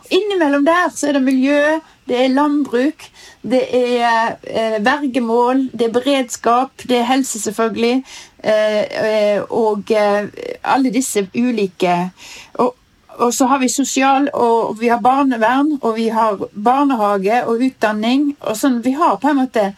Innimellom 0.10 0.66
der 0.66 0.90
så 0.96 1.10
er 1.10 1.18
det 1.18 1.24
miljø, 1.24 1.80
det 2.08 2.20
er 2.24 2.34
landbruk, 2.34 3.04
det 3.44 3.64
er 3.72 4.38
eh, 4.44 4.78
vergemål, 4.86 5.70
det 5.74 5.88
er 5.88 5.94
beredskap, 5.94 6.72
det 6.90 6.98
er 6.98 7.10
helse, 7.12 7.40
selvfølgelig. 7.42 8.04
Eh, 8.44 8.84
eh, 8.84 9.42
og 9.50 9.92
eh, 9.92 10.28
alle 10.64 10.92
disse 10.94 11.24
ulike 11.36 12.12
og, 12.54 12.76
og, 13.18 13.34
så 13.34 13.48
har 13.50 13.58
vi 13.60 13.68
sosial, 13.68 14.30
og 14.34 14.78
vi 14.80 14.88
har 14.88 15.02
barnevern, 15.02 15.80
og 15.82 15.96
vi 15.96 16.08
har 16.08 16.38
barnehage 16.54 17.44
og 17.46 17.64
utdanning. 17.66 18.36
og 18.40 18.58
sånn, 18.58 18.84
vi 18.86 18.94
har 18.94 19.18
på 19.18 19.32
en 19.32 19.42
måte 19.42 19.74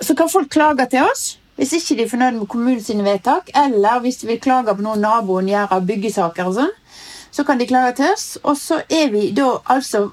Så 0.00 0.14
kan 0.14 0.28
folk 0.30 0.50
klage 0.50 0.86
til 0.90 1.02
oss 1.02 1.38
hvis 1.58 1.72
ikke 1.74 1.96
de 1.98 2.02
er 2.04 2.10
fornøyd 2.12 2.36
med 2.38 2.46
kommunens 2.46 2.90
vedtak, 3.02 3.48
eller 3.56 3.98
hvis 4.00 4.20
de 4.20 4.28
vil 4.28 4.38
klage 4.38 4.74
på 4.76 4.82
noe 4.82 4.94
naboen 4.94 5.48
gjør 5.50 5.72
av 5.74 5.88
byggesaker 5.88 6.46
og 6.46 6.54
sånn 6.54 6.76
så 7.38 7.44
kan 7.46 7.60
de 7.60 7.66
klage 7.70 7.94
til 8.00 8.10
oss. 8.10 8.38
Og 8.42 8.56
så 8.58 8.80
er 8.90 9.12
vi 9.14 9.28
da 9.36 9.52
altså 9.70 10.08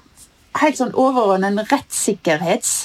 helt 0.60 0.78
sånn 0.78 0.94
overordnet 0.94 1.54
en 1.54 1.72
rettssikkerhets... 1.72 2.76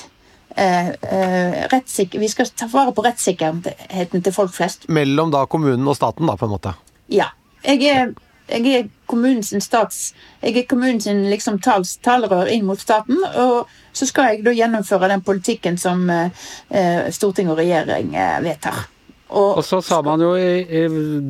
Eh, 0.52 0.90
eh, 0.92 1.60
rettssikker, 1.72 2.20
vi 2.20 2.28
skal 2.28 2.50
ta 2.60 2.66
vare 2.68 2.92
på 2.92 3.06
rettssikkerheten 3.06 4.24
til 4.26 4.34
folk 4.36 4.52
flest. 4.52 4.90
Mellom 4.92 5.30
da 5.32 5.46
kommunen 5.48 5.88
og 5.88 5.96
staten, 5.96 6.28
da, 6.28 6.36
på 6.36 6.50
en 6.50 6.52
måte? 6.52 6.74
Ja. 7.14 7.30
Jeg 7.64 7.86
er, 7.88 8.12
jeg 8.50 8.74
er 8.80 8.90
kommunens 9.08 9.54
stats... 9.64 10.02
Jeg 10.42 10.58
er 10.60 10.68
kommunens 10.68 11.08
liksom, 11.08 11.62
tals, 11.64 11.94
talerør 12.04 12.50
inn 12.52 12.66
mot 12.68 12.82
staten. 12.82 13.22
Og 13.46 13.70
så 13.94 14.10
skal 14.10 14.34
jeg 14.34 14.44
da 14.48 14.56
gjennomføre 14.58 15.14
den 15.14 15.24
politikken 15.24 15.80
som 15.80 16.04
eh, 16.10 17.08
storting 17.14 17.54
og 17.54 17.62
regjering 17.62 18.12
eh, 18.18 18.42
vedtar. 18.44 18.88
Og, 19.32 19.62
og, 19.62 19.66
så 19.66 19.80
sa 19.86 20.02
man 20.04 20.22
jo, 20.22 20.34
i, 20.36 20.62
i, 20.62 20.86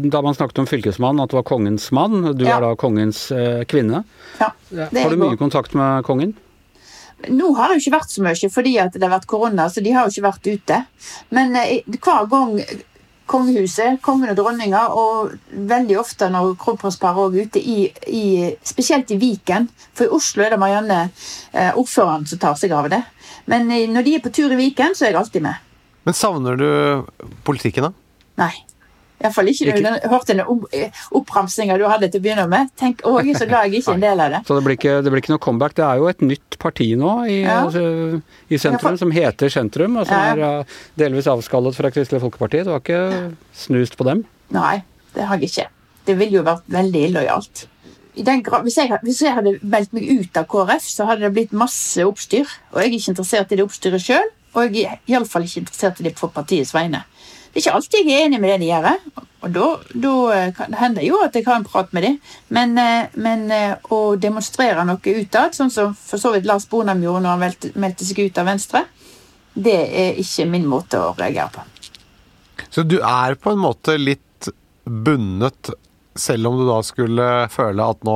da 0.09 0.23
man 0.25 0.35
snakket 0.37 0.63
om 0.63 0.69
fylkesmannen, 0.69 1.21
at 1.23 1.33
det 1.33 1.37
var 1.37 1.47
kongens 1.47 1.91
mann. 1.95 2.23
Du 2.33 2.45
ja. 2.47 2.57
er 2.57 2.65
da 2.65 2.71
kongens 2.79 3.27
eh, 3.35 3.61
kvinne. 3.69 4.03
Ja, 4.41 4.51
har 4.73 5.13
du 5.13 5.19
mye 5.21 5.37
kontakt 5.39 5.75
med 5.77 6.05
kongen? 6.07 6.33
Nå 7.29 7.51
har 7.53 7.69
det 7.69 7.77
jo 7.77 7.83
ikke 7.83 7.99
vært 7.99 8.13
så 8.13 8.23
mye 8.25 8.49
fordi 8.49 8.77
at 8.81 8.95
det 8.95 9.05
har 9.05 9.13
vært 9.13 9.29
korona, 9.29 9.67
så 9.69 9.83
de 9.85 9.91
har 9.93 10.07
jo 10.07 10.15
ikke 10.15 10.29
vært 10.29 10.49
ute. 10.49 10.79
Men 11.35 11.53
eh, 11.59 11.83
hver 12.01 12.25
gang 12.31 12.55
kongehuset, 13.31 14.01
kongen 14.03 14.33
og 14.33 14.37
dronninga, 14.39 14.81
og 14.97 15.35
veldig 15.69 15.97
ofte 16.01 16.27
når 16.31 16.55
kronprinsparet 16.59 17.21
òg 17.21 17.37
er 17.37 17.47
ute, 17.47 17.61
i, 17.61 17.87
i, 18.11 18.25
spesielt 18.67 19.11
i 19.13 19.19
Viken 19.21 19.69
For 19.93 20.07
i 20.07 20.13
Oslo 20.17 20.43
er 20.43 20.55
det 20.55 20.59
Marianne, 20.61 21.01
eh, 21.53 21.71
ordføreren, 21.79 22.27
som 22.27 22.41
tar 22.41 22.57
seg 22.59 22.73
av 22.75 22.89
det. 22.91 23.03
Men 23.51 23.71
eh, 23.71 23.87
når 23.89 24.07
de 24.07 24.15
er 24.17 24.25
på 24.25 24.33
tur 24.35 24.51
i 24.51 24.59
Viken, 24.59 24.97
så 24.97 25.07
er 25.07 25.13
jeg 25.13 25.21
alltid 25.21 25.45
med. 25.47 25.67
Men 26.07 26.17
savner 26.17 26.57
du 26.59 26.67
politikken, 27.47 27.89
da? 27.89 27.91
Nei. 28.41 28.53
Iallfall 29.21 29.51
ikke 29.51 29.67
når 29.69 29.99
du 30.01 30.05
hørte 30.09 30.33
den 30.33 30.91
oppramsinga 31.13 31.75
du 31.77 31.83
hadde 31.85 32.09
til 32.09 32.21
å 32.21 32.25
begynne 32.25 32.47
med. 32.49 32.71
Tenk, 32.79 33.03
å, 33.05 33.19
jeg 33.21 33.35
er 33.35 33.41
så 33.43 33.47
glad 33.49 33.67
jeg 33.67 33.81
ikke 33.81 33.93
er 33.93 33.99
en 33.99 34.05
del 34.05 34.23
av 34.23 34.33
det. 34.33 34.39
Så 34.47 34.57
det 34.57 34.63
blir, 34.65 34.77
ikke, 34.79 34.95
det 35.05 35.13
blir 35.13 35.21
ikke 35.21 35.33
noe 35.35 35.43
comeback. 35.45 35.75
Det 35.77 35.85
er 35.85 36.01
jo 36.01 36.07
et 36.09 36.23
nytt 36.25 36.57
parti 36.61 36.87
nå 36.97 37.11
i, 37.29 37.35
ja. 37.43 37.59
altså, 37.67 37.83
i 38.49 38.61
sentrum, 38.61 38.97
som 38.97 39.13
heter 39.13 39.53
Sentrum, 39.53 39.99
og 40.01 40.09
som 40.09 40.41
ja. 40.41 40.49
er 40.63 40.79
delvis 40.97 41.29
avskallet 41.29 41.77
fra 41.77 41.93
Kristelig 41.93 42.23
Folkeparti. 42.23 42.63
Du 42.65 42.73
har 42.73 42.81
ikke 42.81 43.03
snust 43.65 43.99
på 43.99 44.09
dem? 44.09 44.25
Nei, 44.55 44.79
det 45.13 45.29
har 45.29 45.37
jeg 45.37 45.51
ikke. 45.51 45.69
Det 46.09 46.17
ville 46.17 46.39
jo 46.39 46.47
vært 46.47 46.65
veldig 46.73 47.05
illojalt. 47.11 47.67
Hvis 48.11 48.75
jeg, 48.75 48.91
hvis, 49.05 49.21
jeg, 49.23 49.31
hadde 49.37 49.53
meldt 49.61 49.93
meg 49.95 50.09
ut 50.09 50.37
av 50.39 50.49
KrF, 50.51 50.83
så 50.97 51.05
hadde 51.07 51.27
det 51.27 51.35
blitt 51.37 51.53
masse 51.55 52.03
oppstyr. 52.03 52.49
Og 52.73 52.81
jeg 52.81 52.89
er 52.89 52.97
ikke 52.97 53.13
interessert 53.13 53.53
i 53.53 53.59
det 53.59 53.69
oppstyret 53.69 54.03
sjøl. 54.03 54.31
Og 54.55 54.75
jeg 54.75 54.87
er 54.87 55.11
iallfall 55.11 55.45
ikke 55.47 55.63
interessert 55.63 56.01
i 56.01 56.09
det 56.09 56.15
på 56.17 56.29
partiets 56.33 56.73
vegne. 56.75 57.05
Det 57.51 57.59
er 57.59 57.65
ikke 57.65 57.75
alltid 57.77 58.07
jeg 58.07 58.17
er 58.17 58.25
enig 58.29 58.39
med 58.39 58.53
det 58.53 58.61
de 58.61 58.69
gjør, 58.69 58.89
og 59.41 59.53
da, 59.55 59.67
da 60.05 60.13
eh, 60.35 60.51
kan 60.55 60.95
det 60.95 61.03
jo 61.03 61.17
at 61.25 61.35
jeg 61.35 61.43
har 61.47 61.57
en 61.59 61.65
prat 61.67 61.89
med 61.95 62.05
dem. 62.05 62.17
Men, 62.53 62.77
eh, 62.79 63.11
men 63.19 63.47
eh, 63.51 63.73
å 63.91 64.15
demonstrere 64.15 64.85
noe 64.87 65.15
utad, 65.17 65.57
sånn 65.57 65.73
som 65.73 65.95
for 65.97 66.21
så 66.21 66.31
vidt 66.35 66.47
Lars 66.47 66.67
Bonham 66.69 67.01
gjorde 67.03 67.25
når 67.25 67.33
han 67.33 67.73
meldte 67.83 68.07
seg 68.07 68.21
ut 68.23 68.39
av 68.39 68.47
Venstre, 68.51 68.85
det 69.51 69.79
er 70.03 70.21
ikke 70.21 70.47
min 70.47 70.67
måte 70.69 71.01
å 71.01 71.11
reagere 71.17 71.49
på. 71.57 71.65
Så 72.71 72.85
du 72.87 73.01
er 73.01 73.35
på 73.35 73.51
en 73.51 73.59
måte 73.59 73.97
litt 73.99 74.51
bundet, 74.85 75.73
selv 76.15 76.51
om 76.51 76.61
du 76.61 76.67
da 76.69 76.77
skulle 76.85 77.27
føle 77.51 77.83
at 77.93 78.01
nå 78.03 78.15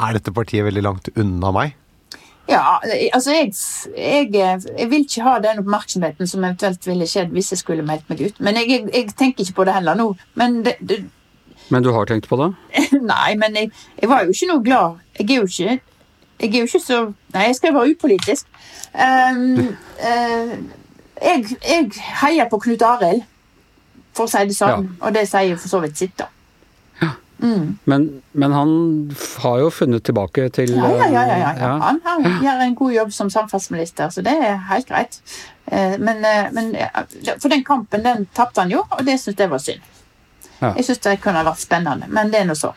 Er 0.00 0.16
dette 0.16 0.32
partiet 0.32 0.64
veldig 0.64 0.82
langt 0.84 1.08
unna 1.20 1.50
meg? 1.52 1.74
Ja, 2.50 2.78
altså 3.14 3.30
jeg, 3.30 3.52
jeg, 3.96 4.30
jeg, 4.34 4.90
vil 4.90 5.04
ikke 5.04 5.22
ha 5.22 5.36
den 5.42 5.62
oppmerksomheten 5.62 6.26
som 6.26 6.44
eventuelt 6.44 6.86
ville 6.86 7.06
skjedd 7.06 7.30
hvis 7.34 7.52
jeg 7.54 7.62
skulle 7.62 7.86
meldt 7.86 8.08
meg 8.10 8.24
ut. 8.26 8.40
Men 8.42 8.58
jeg, 8.58 8.88
jeg 8.90 9.12
tenker 9.18 9.44
ikke 9.44 9.60
på 9.60 9.66
det 9.68 9.76
heller 9.76 9.98
nå. 9.98 10.08
Men, 10.34 10.64
det, 10.66 10.74
det, 10.82 11.04
men 11.70 11.86
du 11.86 11.92
har 11.94 12.10
tenkt 12.10 12.28
på 12.28 12.40
det? 12.40 12.50
Nei, 13.12 13.36
men 13.38 13.56
jeg, 13.56 13.70
var 14.10 14.24
jo 14.24 14.34
ikke 14.34 14.50
noe 14.50 14.64
glad. 14.66 14.98
Jeg 15.18 15.30
er 15.30 15.36
jo 15.36 15.46
ikke, 15.46 15.78
er 16.40 16.58
jo 16.58 16.66
ikke 16.66 16.82
så 16.82 17.00
Nei, 17.34 17.46
jeg 17.46 17.60
skal 17.60 17.74
være 17.74 17.94
upolitisk. 17.94 18.50
Um, 18.90 19.70
uh, 20.02 20.54
jeg, 21.22 21.92
heier 22.24 22.50
på 22.50 22.58
Knut 22.64 22.82
Arild, 22.82 23.22
for 24.16 24.26
å 24.26 24.32
si 24.32 24.42
det 24.50 24.58
sånn. 24.58 24.90
Ja. 24.90 25.06
Og 25.06 25.14
det 25.14 25.28
sier 25.30 25.54
for 25.54 25.70
så 25.70 25.84
vidt 25.84 26.02
sitt, 26.02 26.16
da. 26.18 26.26
Mm. 27.42 27.78
Men, 27.84 28.22
men, 28.32 28.52
han 28.52 28.72
har 29.42 29.58
jo 29.62 29.70
funnet 29.72 30.04
tilbake 30.04 30.48
til 30.52 30.74
Ja, 30.76 30.90
ja, 30.96 31.06
ja. 31.08 31.22
ja, 31.26 31.52
ja. 31.56 31.70
Han, 31.80 32.00
han, 32.04 32.26
gjør 32.42 32.64
en 32.66 32.74
god 32.76 32.92
jobb 32.92 33.14
som 33.16 33.30
samferdselsminister, 33.32 34.10
så 34.12 34.24
det 34.26 34.34
er 34.36 34.58
helt 34.68 34.88
greit. 34.88 35.20
Eh, 35.66 35.96
men, 35.98 36.24
eh, 36.24 36.50
men 36.52 36.74
for 37.38 37.48
den 37.48 37.64
kampen 37.64 38.04
den 38.04 38.26
tapte 38.36 38.60
han 38.60 38.72
jo, 38.72 38.84
og 38.90 39.04
det 39.06 39.16
syns 39.20 39.40
jeg 39.40 39.50
var 39.50 39.64
synd. 39.64 39.88
Jeg 40.60 40.84
syns 40.84 41.00
det 41.06 41.16
kunne 41.24 41.44
vært 41.46 41.62
spennende, 41.62 42.08
men 42.12 42.32
det 42.32 42.42
er 42.42 42.48
nå 42.50 42.56
så. 42.58 42.74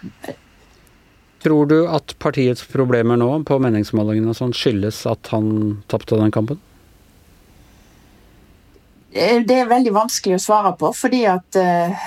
Tror 1.43 1.67
du 1.67 1.79
at 1.91 2.15
partiets 2.23 2.63
problemer 2.71 3.19
nå 3.19 3.27
på 3.43 3.57
meningsmålingene 3.59 4.35
sånn 4.37 4.55
skyldes 4.55 5.01
at 5.11 5.27
han 5.33 5.81
tapte 5.91 6.15
den 6.15 6.31
kampen? 6.31 6.61
Eh, 9.13 9.41
det 9.45 9.59
er 9.61 9.69
veldig 9.69 9.93
vanskelig 9.93 10.39
å 10.39 10.41
svare 10.41 10.71
på, 10.79 10.89
fordi 10.97 11.21
at 11.29 11.57
uh, 11.59 12.05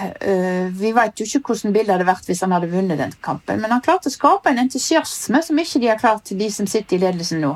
vi 0.74 0.90
vet 0.96 1.20
jo 1.20 1.26
ikke 1.28 1.52
hvordan 1.52 1.74
bildet 1.74 1.94
hadde 1.94 2.08
vært 2.08 2.26
hvis 2.26 2.42
han 2.42 2.54
hadde 2.56 2.70
vunnet 2.72 2.98
den 2.98 3.12
kampen. 3.22 3.60
Men 3.62 3.76
han 3.76 3.84
klarte 3.84 4.10
å 4.10 4.14
skape 4.14 4.50
en 4.50 4.64
entusiasme 4.64 5.42
som 5.46 5.60
ikke 5.62 5.82
de 5.82 5.92
har 5.92 6.00
klart, 6.00 6.34
de 6.34 6.48
som 6.50 6.66
sitter 6.66 6.98
i 6.98 7.04
ledelsen 7.04 7.44
nå. 7.44 7.52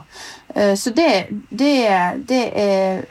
Uh, 0.55 0.77
så 0.79 0.95
det, 0.95 1.11
det, 1.51 1.75
det 2.31 2.45
er 2.55 3.03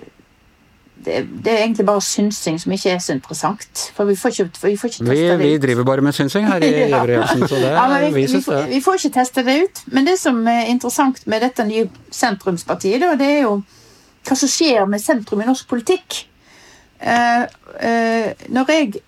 det, 0.99 1.27
det, 1.43 1.51
er 1.51 1.61
egentlig 1.63 1.85
bare 1.87 2.01
synsing 2.03 2.59
som 2.59 2.71
ikke 2.75 2.91
er 2.91 3.01
så 3.03 3.13
interessant. 3.15 3.83
For 3.95 4.07
vi 4.07 4.15
får 4.19 4.33
ikke, 4.35 4.47
vi 4.67 4.77
får 4.79 4.91
ikke 4.91 5.05
teste 5.05 5.15
vi, 5.15 5.25
det 5.27 5.35
ut. 5.35 5.43
Vi 5.43 5.57
driver 5.63 5.87
bare 5.87 6.03
med 6.03 6.15
synsing 6.15 6.47
her 6.47 6.63
i 6.63 6.71
ja. 6.91 7.03
Så 7.35 7.55
det 7.55 7.71
ja, 7.71 7.85
vi, 7.93 8.13
vi, 8.15 8.25
vi, 8.25 8.41
får, 8.43 8.63
vi, 8.71 8.81
får, 8.83 8.99
ikke 8.99 9.13
teste 9.19 9.43
det 9.47 9.57
ut. 9.63 9.83
Men 9.95 10.07
det 10.07 10.15
som 10.19 10.39
er 10.47 10.71
interessant 10.71 11.21
med 11.27 11.43
dette 11.43 11.67
nye 11.67 11.87
sentrumspartiet, 12.11 12.99
da, 13.03 13.13
det 13.19 13.29
er 13.37 13.41
jo 13.47 13.59
hva 14.29 14.37
som 14.37 14.51
skjer 14.51 14.85
med 14.89 15.01
sentrum 15.01 15.41
i 15.41 15.47
norsk 15.47 15.67
politikk. 15.69 16.23
Uh, 16.99 17.45
uh, 17.79 18.27
når 18.51 18.73
jeg 18.73 19.01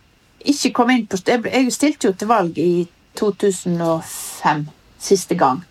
ikke 0.47 0.71
kom 0.73 0.89
inn 0.93 1.03
på 1.11 1.19
Jeg 1.27 1.73
stilte 1.75 2.07
jo 2.07 2.13
til 2.15 2.29
valg 2.29 2.57
i 2.57 2.87
2005, 3.19 4.65
siste 4.99 5.35
gang. 5.37 5.61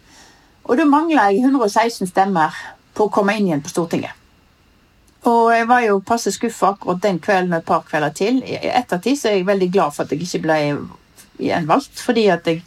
Og 0.69 0.77
da 0.79 0.87
mangla 0.87 1.31
jeg 1.31 1.43
116 1.43 2.11
stemmer 2.13 2.55
på 2.95 3.09
å 3.09 3.13
komme 3.13 3.35
inn 3.37 3.49
igjen 3.49 3.65
på 3.65 3.73
Stortinget. 3.73 4.15
Og 5.29 5.51
jeg 5.53 5.67
var 5.69 5.83
jo 5.85 5.99
passe 6.07 6.33
skuffa 6.33 6.75
akkurat 6.75 7.03
den 7.03 7.19
kvelden 7.21 7.53
og 7.53 7.61
et 7.61 7.69
par 7.69 7.83
kvelder 7.89 8.13
til. 8.17 8.41
I 8.45 8.57
ettertid 8.71 9.19
så 9.19 9.29
er 9.29 9.41
jeg 9.41 9.49
veldig 9.49 9.71
glad 9.73 9.97
for 9.97 10.05
at 10.05 10.15
jeg 10.15 10.25
ikke 10.25 10.45
ble 10.47 10.59
gjenvalgt, 11.41 12.01
fordi 12.01 12.29
at 12.33 12.47
jeg 12.49 12.63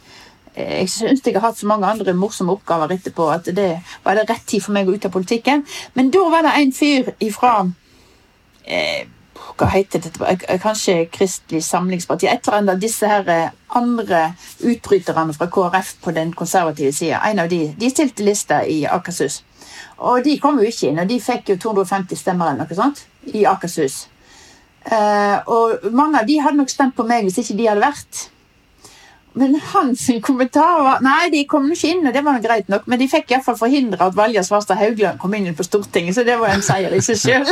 jeg 0.56 0.90
syns 0.90 1.24
jeg 1.26 1.34
har 1.34 1.48
hatt 1.48 1.58
så 1.58 1.68
mange 1.70 1.88
andre 1.90 2.14
morsomme 2.14 2.54
oppgaver 2.54 2.94
etterpå 2.94 3.30
at 3.34 3.50
det 3.56 3.70
var 4.04 4.18
det 4.18 4.28
rett 4.30 4.46
tid 4.46 4.62
for 4.62 4.76
meg 4.76 4.90
å 4.90 4.94
ut 4.94 5.08
av 5.08 5.14
politikken. 5.14 5.66
Men 5.98 6.12
da 6.14 6.28
var 6.30 6.46
det 6.46 6.54
en 6.60 6.74
fyr 6.76 7.10
ifra 7.26 7.56
eh, 8.64 9.10
hva 9.58 9.70
heter 9.70 10.02
det, 10.06 10.14
kanskje 10.62 11.08
Kristelig 11.14 11.64
Samlingsparti, 11.66 12.28
et 12.30 12.46
eller 12.48 12.60
annet 12.60 12.74
av 12.76 12.82
disse 12.82 13.10
her 13.10 13.28
eh, 13.30 13.50
andre 13.78 14.22
utbryterne 14.62 15.34
fra 15.34 15.50
KrF 15.50 15.96
på 16.06 16.14
den 16.16 16.34
konservative 16.38 16.94
sida. 16.94 17.22
En 17.30 17.42
av 17.44 17.50
de, 17.50 17.66
de 17.78 17.90
stilte 17.90 18.26
lista 18.26 18.62
i 18.66 18.84
Akershus. 18.86 19.42
Og 20.06 20.24
de 20.26 20.38
kom 20.42 20.62
jo 20.62 20.70
ikke 20.70 20.90
inn, 20.90 21.02
og 21.02 21.10
de 21.10 21.20
fikk 21.22 21.54
jo 21.54 21.60
250 21.70 22.20
stemmer 22.20 22.52
eller 22.52 22.66
noe 22.66 22.78
sånt 22.78 23.06
i 23.34 23.46
Akershus. 23.50 24.08
Og 25.48 25.86
mange 25.96 26.20
av 26.20 26.28
de 26.28 26.42
hadde 26.44 26.60
nok 26.60 26.72
stemt 26.74 26.96
på 26.98 27.06
meg 27.08 27.24
hvis 27.24 27.40
ikke 27.40 27.56
de 27.56 27.68
hadde 27.70 27.86
vært. 27.86 28.24
Men 29.34 29.56
hans 29.74 30.10
kommentar 30.22 30.84
var 30.84 31.02
Nei, 31.02 31.30
de 31.34 31.42
kom 31.50 31.66
ikke 31.74 31.90
inn, 31.90 32.06
og 32.06 32.14
det 32.14 32.22
var 32.26 32.42
greit 32.44 32.70
nok. 32.70 32.86
Men 32.90 33.02
de 33.02 33.08
fikk 33.10 33.34
iallfall 33.34 33.58
forhindra 33.58 34.10
at 34.10 34.18
Valja 34.18 34.44
Svarstad 34.46 34.78
Haugland 34.78 35.20
kom 35.22 35.34
inn 35.34 35.56
på 35.58 35.66
Stortinget, 35.66 36.16
så 36.18 36.26
det 36.28 36.38
var 36.42 36.54
en 36.54 36.66
seier 36.66 36.94
i 36.94 37.02
seg 37.02 37.20
sjøl. 37.22 37.50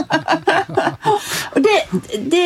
og 1.53 1.59
det, 1.65 1.77
det, 2.33 2.45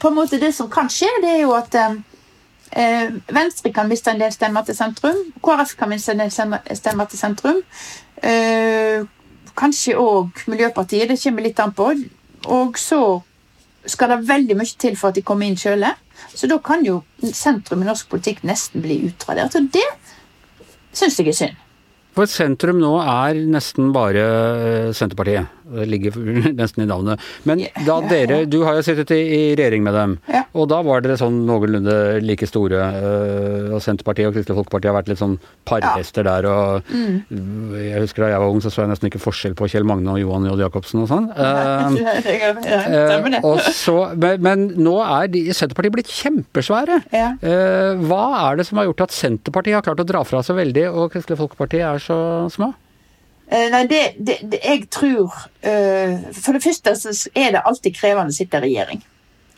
på 0.00 0.10
en 0.10 0.16
måte 0.16 0.40
det 0.40 0.54
som 0.56 0.70
kan 0.72 0.88
skje, 0.92 1.10
det 1.24 1.34
er 1.34 1.42
jo 1.42 1.52
at 1.58 1.76
eh, 1.76 3.12
Venstre 3.36 3.72
kan 3.74 3.90
miste 3.90 4.14
en 4.14 4.22
del 4.22 4.32
stemmer 4.32 4.64
til 4.64 4.78
sentrum. 4.78 5.20
KrF 5.44 5.76
kan 5.80 5.92
miste 5.92 6.16
en 6.16 6.24
del 6.24 6.32
stemmer 6.32 7.10
til 7.10 7.20
sentrum. 7.20 7.60
Eh, 8.24 9.04
kanskje 9.54 9.98
òg 10.00 10.46
Miljøpartiet. 10.48 11.10
Det 11.12 11.20
kommer 11.20 11.44
litt 11.44 11.60
an 11.60 11.76
på. 11.76 11.92
Og 12.48 12.78
så 12.80 13.04
skal 13.90 14.14
det 14.14 14.24
veldig 14.28 14.56
mye 14.58 14.78
til 14.80 14.96
for 14.98 15.10
at 15.10 15.18
de 15.18 15.24
kommer 15.26 15.48
inn 15.48 15.58
sjøl. 15.58 15.84
Så 16.34 16.48
da 16.50 16.58
kan 16.62 16.84
jo 16.86 17.00
sentrum 17.32 17.82
i 17.84 17.88
norsk 17.88 18.08
politikk 18.12 18.44
nesten 18.46 18.84
bli 18.84 19.00
utradert. 19.08 19.56
Og 19.58 19.68
det 19.74 19.86
syns 20.94 21.18
jeg 21.20 21.32
er 21.32 21.38
synd. 21.38 21.60
For 22.14 22.30
sentrum 22.30 22.78
nå 22.78 22.92
er 23.02 23.40
nesten 23.50 23.90
bare 23.94 24.22
eh, 24.22 24.90
Senterpartiet. 24.94 25.50
Det 25.64 25.86
ligger 25.88 26.16
nesten 26.60 26.84
i 26.84 26.88
navnet. 26.88 27.22
Men 27.48 27.62
da 27.86 28.00
dere 28.04 28.42
Du 28.50 28.60
har 28.66 28.76
jo 28.78 28.84
sittet 28.84 29.14
i, 29.16 29.22
i 29.22 29.42
regjering 29.56 29.84
med 29.86 29.96
dem. 29.96 30.18
Ja. 30.28 30.44
Og 30.54 30.68
da 30.70 30.80
var 30.86 31.02
dere 31.02 31.16
sånn 31.18 31.40
noenlunde 31.48 31.94
like 32.22 32.46
store. 32.46 32.78
Eh, 32.78 33.72
og 33.74 33.82
Senterpartiet 33.82 34.28
og 34.28 34.36
Kristelig 34.36 34.58
Folkeparti 34.60 34.90
har 34.90 34.96
vært 34.96 35.10
litt 35.10 35.22
sånn 35.22 35.38
parhester 35.66 36.26
ja. 36.26 36.36
der. 36.36 36.48
Og 36.50 36.92
mm. 36.92 37.74
jeg 37.80 38.04
husker 38.04 38.26
da 38.26 38.30
jeg 38.34 38.44
var 38.44 38.54
ung, 38.54 38.62
så 38.62 38.70
så 38.70 38.84
jeg 38.84 38.92
nesten 38.92 39.10
ikke 39.10 39.22
forskjell 39.24 39.56
på 39.58 39.68
Kjell 39.72 39.88
Magne 39.88 40.14
og 40.14 40.20
Johan 40.22 40.46
J. 40.50 40.54
Jacobsen 40.62 41.02
og 41.02 41.10
sånn. 41.10 41.26
Uh, 41.34 41.98
og 43.50 43.64
så, 43.74 43.96
men, 44.20 44.44
men, 44.44 44.68
nå 44.84 44.94
er 45.02 45.32
de, 45.32 45.46
Senterpartiet 45.56 45.96
blitt 45.98 46.14
kjempesvære. 46.14 47.02
Ja. 47.14 47.32
Uh, 47.42 48.04
hva 48.06 48.24
er 48.44 48.60
det 48.60 48.68
som 48.68 48.78
har 48.80 48.90
gjort 48.90 49.06
at 49.08 49.16
Senterpartiet 49.16 49.80
har 49.80 49.86
klart 49.86 50.04
å 50.04 50.08
dra 50.08 50.22
fra 50.28 50.44
så 50.46 50.56
veldig, 50.56 50.86
og 50.92 51.10
Kristelig 51.14 51.40
Folkeparti 51.40 51.82
er 51.82 52.02
så 52.02 52.18
små? 52.52 52.74
Uh, 53.44 53.66
nei, 53.72 53.82
det, 53.90 54.02
det, 54.18 54.38
det, 54.40 54.60
jeg 54.64 54.86
tror 54.88 55.28
uh, 55.28 56.14
For 56.32 56.56
det 56.56 56.62
første 56.64 56.94
så 56.96 57.12
er 57.36 57.50
det 57.52 57.60
alltid 57.60 57.92
krevende 57.96 58.32
å 58.32 58.36
sitte 58.36 58.56
i 58.62 58.64
regjering. 58.70 59.02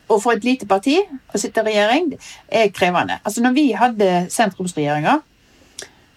Og 0.08 0.20
for 0.22 0.34
et 0.34 0.46
lite 0.46 0.66
parti 0.70 0.96
å 0.98 1.38
sitte 1.38 1.62
i 1.62 1.70
regjering 1.70 2.12
er 2.48 2.74
krevende. 2.74 3.20
Altså 3.22 3.42
når 3.44 3.56
vi 3.56 3.70
hadde 3.78 4.10
sentrumsregjeringer, 4.30 5.22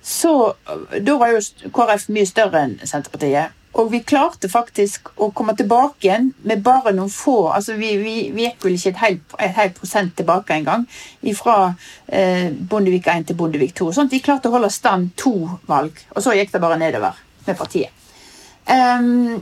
så 0.09 0.55
Da 1.05 1.17
var 1.19 1.33
jo 1.33 1.69
KrF 1.75 2.07
mye 2.15 2.25
større 2.25 2.61
enn 2.65 2.77
Senterpartiet. 2.88 3.55
Og 3.77 3.91
vi 3.91 3.99
klarte 4.01 4.49
faktisk 4.49 5.11
å 5.21 5.27
komme 5.35 5.53
tilbake 5.59 6.07
igjen 6.07 6.31
med 6.47 6.63
bare 6.65 6.93
noen 6.95 7.11
få 7.13 7.51
altså 7.53 7.75
Vi, 7.77 7.91
vi, 8.01 8.15
vi 8.33 8.47
gikk 8.47 8.65
vel 8.65 8.77
ikke 8.79 8.93
et 8.95 9.01
helt, 9.03 9.35
et 9.38 9.55
helt 9.59 9.77
prosent 9.77 10.15
tilbake 10.17 10.55
engang. 10.55 10.88
Fra 11.38 11.57
eh, 12.07 12.49
Bondevik 12.49 13.11
1 13.11 13.29
til 13.29 13.38
Bondevik 13.38 13.75
2. 13.77 13.91
Sånn 13.93 14.09
at 14.09 14.15
vi 14.15 14.23
klarte 14.25 14.49
å 14.49 14.55
holde 14.55 14.71
stand 14.73 15.13
to 15.19 15.35
valg. 15.69 15.99
Og 16.15 16.25
så 16.25 16.33
gikk 16.39 16.55
det 16.55 16.63
bare 16.63 16.79
nedover 16.81 17.19
med 17.50 17.58
partiet. 17.58 17.91
Um, 18.70 19.41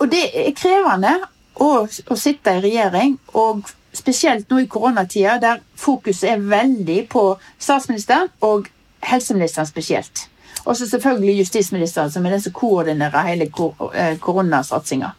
og 0.00 0.10
det 0.10 0.24
er 0.32 0.54
krevende 0.56 1.12
å, 1.60 1.84
å, 1.84 2.16
sitte 2.18 2.56
i 2.56 2.62
regjering, 2.64 3.18
og 3.38 3.68
spesielt 3.94 4.50
nå 4.50 4.62
i 4.62 4.68
koronatida, 4.70 5.36
der 5.42 5.60
fokuset 5.78 6.30
er 6.32 6.46
veldig 6.50 7.02
på 7.12 7.26
statsministeren 7.60 8.32
og 8.40 8.70
helseministeren 9.04 9.68
spesielt. 9.68 10.26
Og 10.64 10.76
så 10.78 10.86
selvfølgelig 10.88 11.38
justisministeren, 11.42 12.10
som 12.10 12.26
er 12.26 12.36
den 12.36 12.44
som 12.44 12.54
koordinerer 12.56 13.28
hele 13.28 13.48
eh, 13.48 14.18
koronasatsinga. 14.22 15.10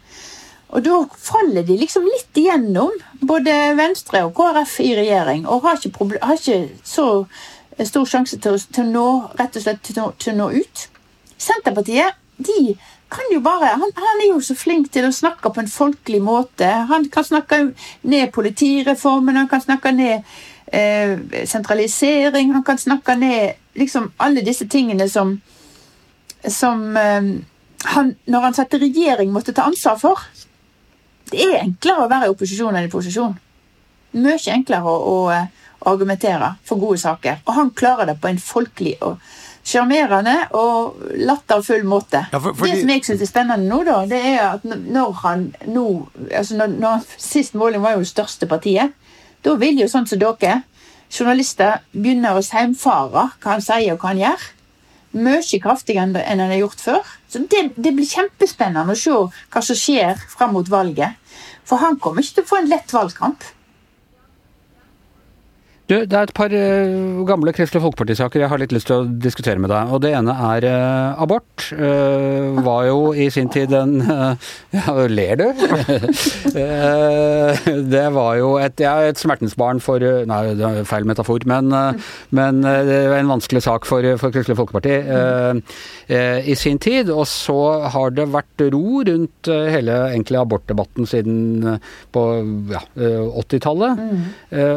Og 0.74 0.82
da 0.82 1.00
faller 1.20 1.62
de 1.62 1.76
liksom 1.78 2.06
litt 2.08 2.40
igjennom, 2.40 2.94
både 3.22 3.52
Venstre 3.78 4.24
og 4.26 4.32
KrF 4.34 4.78
i 4.82 4.94
regjering, 4.98 5.44
og 5.46 5.68
har 5.68 5.78
ikke, 5.78 6.08
har 6.22 6.40
ikke 6.40 6.80
så 6.82 7.06
stor 7.84 8.08
sjanse 8.10 8.40
til 8.42 8.56
å, 8.56 8.58
til 8.58 8.88
å, 8.88 8.90
nå 8.90 9.06
rett 9.38 9.58
og 9.58 9.64
slett 9.64 9.84
til 9.86 10.00
å, 10.02 10.08
til 10.18 10.34
å 10.34 10.38
nå 10.40 10.50
ut. 10.56 10.88
Senterpartiet 11.44 12.20
de 12.36 12.74
kan 13.14 13.30
jo 13.32 13.40
bare 13.40 13.74
han, 13.78 13.92
han, 13.94 14.20
er 14.22 14.32
jo 14.32 14.40
så 14.42 14.56
flink 14.58 14.90
til 14.92 15.06
å 15.06 15.14
snakke 15.14 15.52
på 15.52 15.62
en 15.62 15.70
folkelig 15.70 16.20
måte. 16.24 16.66
Han 16.90 17.06
kan 17.12 17.26
snakke 17.26 17.60
ned 18.02 18.32
politireformen, 18.34 19.38
han 19.38 19.50
kan 19.50 19.62
snakke 19.62 19.92
ned 19.94 20.24
eh, 20.74 21.14
sentralisering, 21.46 22.52
han 22.56 22.64
kan 22.66 22.80
snakke 22.80 23.16
ned 23.20 23.78
liksom 23.78 24.10
alle 24.22 24.42
disse 24.46 24.66
tingene 24.70 25.06
som, 25.10 25.36
som 26.42 26.96
eh, 26.98 27.30
han, 27.94 28.14
når 28.26 28.48
han 28.48 28.58
satt 28.58 28.74
i 28.74 28.82
regjering, 28.88 29.32
måtte 29.32 29.54
ta 29.54 29.68
ansvar 29.68 30.00
for. 30.00 30.26
Det 31.30 31.40
er 31.40 31.62
enklere 31.62 32.04
å 32.04 32.10
være 32.10 32.28
i 32.28 32.34
opposisjon 32.34 32.74
enn 32.74 32.88
i 32.88 32.92
posisjon. 32.92 33.38
Mye 34.14 34.54
enklere 34.54 34.90
å, 34.90 34.94
å, 34.94 35.16
å 35.84 35.90
argumentere 35.90 36.54
for 36.66 36.82
gode 36.82 37.00
saker. 37.02 37.42
Og 37.46 37.56
han 37.58 37.72
klarer 37.76 38.10
det 38.10 38.18
på 38.22 38.30
en 38.30 38.42
folkelig 38.42 38.96
og 39.06 39.18
sjarmerende 39.64 40.34
og 40.58 41.00
latterfull 41.24 41.86
måte. 41.88 42.26
Ja, 42.32 42.40
for, 42.40 42.56
for 42.56 42.68
Det 42.68 42.82
som 42.82 42.92
jeg 42.92 43.04
syns 43.06 43.24
er 43.24 43.30
spennende 43.30 43.68
nå, 43.68 43.80
da, 43.86 44.02
det 44.08 44.20
er 44.34 44.42
at 44.50 44.66
når 44.68 45.16
han 45.22 45.46
nå 45.72 45.86
altså 46.28 46.58
når, 46.60 46.76
når 46.82 47.08
Sist 47.16 47.56
måling 47.56 47.82
var 47.84 47.96
jo 47.96 48.08
største 48.08 48.48
partiet. 48.50 48.92
Da 49.44 49.56
vil 49.60 49.80
jo 49.80 49.88
sånn 49.90 50.08
som 50.08 50.20
dere 50.20 50.62
journalister 51.12 51.80
begynner 51.92 52.36
å 52.36 52.44
heimfare 52.44 53.28
hva 53.40 53.56
han 53.56 53.64
sier 53.64 53.94
og 53.94 54.02
hva 54.02 54.12
han 54.12 54.22
gjør. 54.24 54.46
mye 55.14 55.58
kraftigere 55.62 56.22
enn 56.26 56.40
han 56.42 56.50
har 56.50 56.58
gjort 56.58 56.80
før. 56.80 57.10
Så 57.30 57.44
det, 57.50 57.68
det, 57.76 57.92
blir 57.94 58.08
kjempespennende 58.08 58.92
å 58.92 58.98
se 58.98 59.12
hva 59.14 59.60
som 59.62 59.78
skjer 59.78 60.18
fram 60.32 60.56
mot 60.56 60.68
valget. 60.68 61.14
For 61.64 61.78
han 61.80 62.00
kommer 62.02 62.22
ikke 62.22 62.40
til 62.40 62.44
å 62.44 62.50
få 62.50 62.58
en 62.60 62.72
lett 62.72 62.92
valgkamp. 62.92 63.46
Du, 65.84 65.98
det 66.08 66.16
er 66.16 66.24
et 66.24 66.32
par 66.32 66.48
uh, 66.48 67.24
gamle 67.28 67.52
Kristelig 67.52 67.82
Folkeparti-saker 67.84 68.40
jeg 68.40 68.48
har 68.48 68.60
litt 68.62 68.72
lyst 68.72 68.88
til 68.88 69.02
å 69.02 69.08
diskutere 69.20 69.60
med 69.60 69.68
deg. 69.68 69.90
Og 69.92 70.00
det 70.00 70.14
ene 70.16 70.32
er 70.32 70.64
uh, 70.64 71.20
abort. 71.20 71.66
Uh, 71.76 72.56
var 72.64 72.86
jo 72.88 73.10
i 73.12 73.26
sin 73.32 73.50
tid 73.52 73.74
en 73.76 73.98
Ja, 74.74 74.94
ler 75.12 75.36
du? 75.36 75.44
det 77.94 78.06
var 78.16 78.38
jo 78.40 78.54
et, 78.62 78.80
ja, 78.80 78.94
et 79.04 79.20
smertensbarn 79.20 79.82
for 79.84 80.00
Nei, 80.00 80.38
det 80.56 80.64
er 80.64 80.88
feil 80.88 81.04
metafor, 81.08 81.44
men, 81.48 81.68
men 82.34 82.60
det 82.64 82.98
var 83.10 83.20
en 83.20 83.32
vanskelig 83.34 83.62
sak 83.66 83.86
for, 83.88 84.06
for 84.20 84.32
Kristelig 84.34 84.56
Folkeparti 84.58 84.94
i 86.48 86.56
sin 86.58 86.80
tid. 86.82 87.12
Og 87.12 87.26
så 87.28 87.58
har 87.92 88.14
det 88.16 88.26
vært 88.32 88.64
ro 88.72 89.02
rundt 89.06 89.50
hele 89.50 89.98
egentlig 90.08 90.40
abortdebatten 90.40 91.08
siden 91.08 91.78
på 92.14 92.24
ja, 92.72 92.82
80-tallet. 92.96 94.00
Mm. 94.04 94.24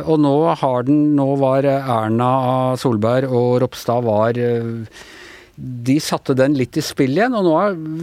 og 0.04 0.22
nå 0.24 0.36
har 0.62 0.88
den 0.88 0.97
nå 1.18 1.30
var 1.42 1.68
Erna 1.68 2.32
Solberg 2.80 3.32
og 3.32 3.62
Ropstad 3.64 4.06
var 4.08 4.40
eh, 4.42 5.06
de 5.58 5.96
satte 6.04 6.36
den 6.38 6.54
litt 6.54 6.78
i 6.78 6.84
spill 6.86 7.16
igjen, 7.18 7.34
og 7.34 7.46
nå 7.48 7.54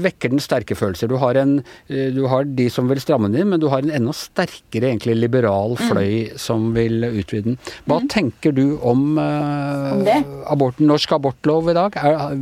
vekker 0.02 0.32
den 0.32 0.42
sterke 0.42 0.74
følelser. 0.74 1.06
Du 1.10 1.14
har, 1.22 1.38
en, 1.38 1.60
eh, 1.86 2.08
du 2.10 2.24
har 2.30 2.48
de 2.48 2.66
som 2.72 2.88
vil 2.90 2.98
stramme 3.02 3.30
den 3.30 3.44
inn, 3.44 3.52
men 3.52 3.62
du 3.62 3.68
har 3.70 3.84
en 3.84 3.94
enda 3.94 4.14
sterkere 4.16 4.90
egentlig 4.90 5.14
liberal 5.20 5.76
mm. 5.76 5.84
fløy 5.86 6.14
mm. 6.32 6.40
som 6.40 6.66
vil 6.74 7.06
utvide 7.12 7.52
den. 7.52 7.60
Hva 7.86 8.00
mm. 8.02 8.08
tenker 8.10 8.56
du 8.56 8.64
om, 8.82 9.04
uh, 9.20 9.92
om 9.94 10.34
aborten, 10.50 10.88
norsk 10.90 11.14
abortlov 11.14 11.70
i 11.70 11.76
dag? 11.78 12.00
Er, 12.02 12.34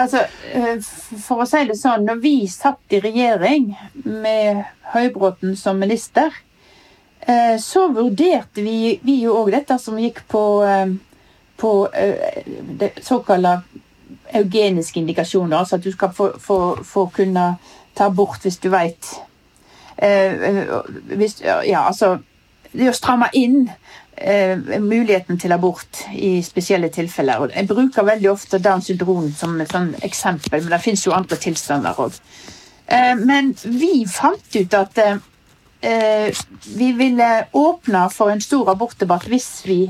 altså, 0.00 0.24
for 1.26 1.44
å 1.44 1.48
si 1.50 1.66
det 1.68 1.76
sånn, 1.76 2.08
når 2.08 2.24
vi 2.24 2.36
satt 2.50 2.96
i 2.96 3.02
regjering 3.04 3.74
med 4.08 4.64
Høybråten 4.94 5.56
som 5.58 5.80
minister, 5.82 6.32
så 7.58 7.88
vurderte 7.90 8.62
vi, 8.62 9.00
vi 9.02 9.16
jo 9.24 9.34
òg 9.40 9.50
dette 9.54 9.78
som 9.82 9.98
gikk 9.98 10.20
på, 10.30 10.42
eh, 10.62 10.92
på 11.58 11.72
eh, 11.90 12.42
det 12.78 12.92
såkalte 13.02 13.56
eugeniske 14.36 15.00
indikasjoner. 15.00 15.56
Altså 15.58 15.76
at 15.76 15.84
du 15.84 15.90
skal 15.92 16.12
få, 16.14 16.30
få, 16.38 16.58
få 16.84 17.06
kunne 17.14 17.56
ta 17.96 18.10
bort 18.10 18.46
hvis 18.46 18.60
du 18.62 18.68
veit 18.70 19.14
Ja, 19.96 21.80
altså 21.86 22.18
Det 22.72 22.90
å 22.90 22.92
stramme 22.92 23.30
inn 23.32 23.70
eh, 24.16 24.58
muligheten 24.82 25.38
til 25.40 25.54
abort 25.54 26.02
i 26.12 26.42
spesielle 26.44 26.90
tilfeller. 26.92 27.48
Jeg 27.54 27.68
bruker 27.70 28.04
veldig 28.04 28.30
ofte 28.30 28.60
Downs 28.60 28.90
syndrom 28.90 29.30
som 29.32 29.56
et 29.60 29.72
sånn 29.72 29.94
eksempel, 30.04 30.60
men 30.60 30.74
det 30.74 30.82
fins 30.84 31.06
jo 31.06 31.14
andre 31.16 31.38
tilstander 31.40 31.96
òg. 32.02 32.18
Eh, 32.86 33.14
men 33.16 33.54
vi 33.64 34.04
fant 34.10 34.58
ut 34.58 34.76
at 34.78 35.00
eh, 35.02 35.16
eh, 35.16 35.24
vi 36.76 36.92
ville 36.98 37.26
åpne 37.54 38.06
for 38.10 38.32
en 38.32 38.40
stor 38.42 38.72
abortdebatt 38.72 39.28
hvis 39.30 39.50
vi 39.68 39.80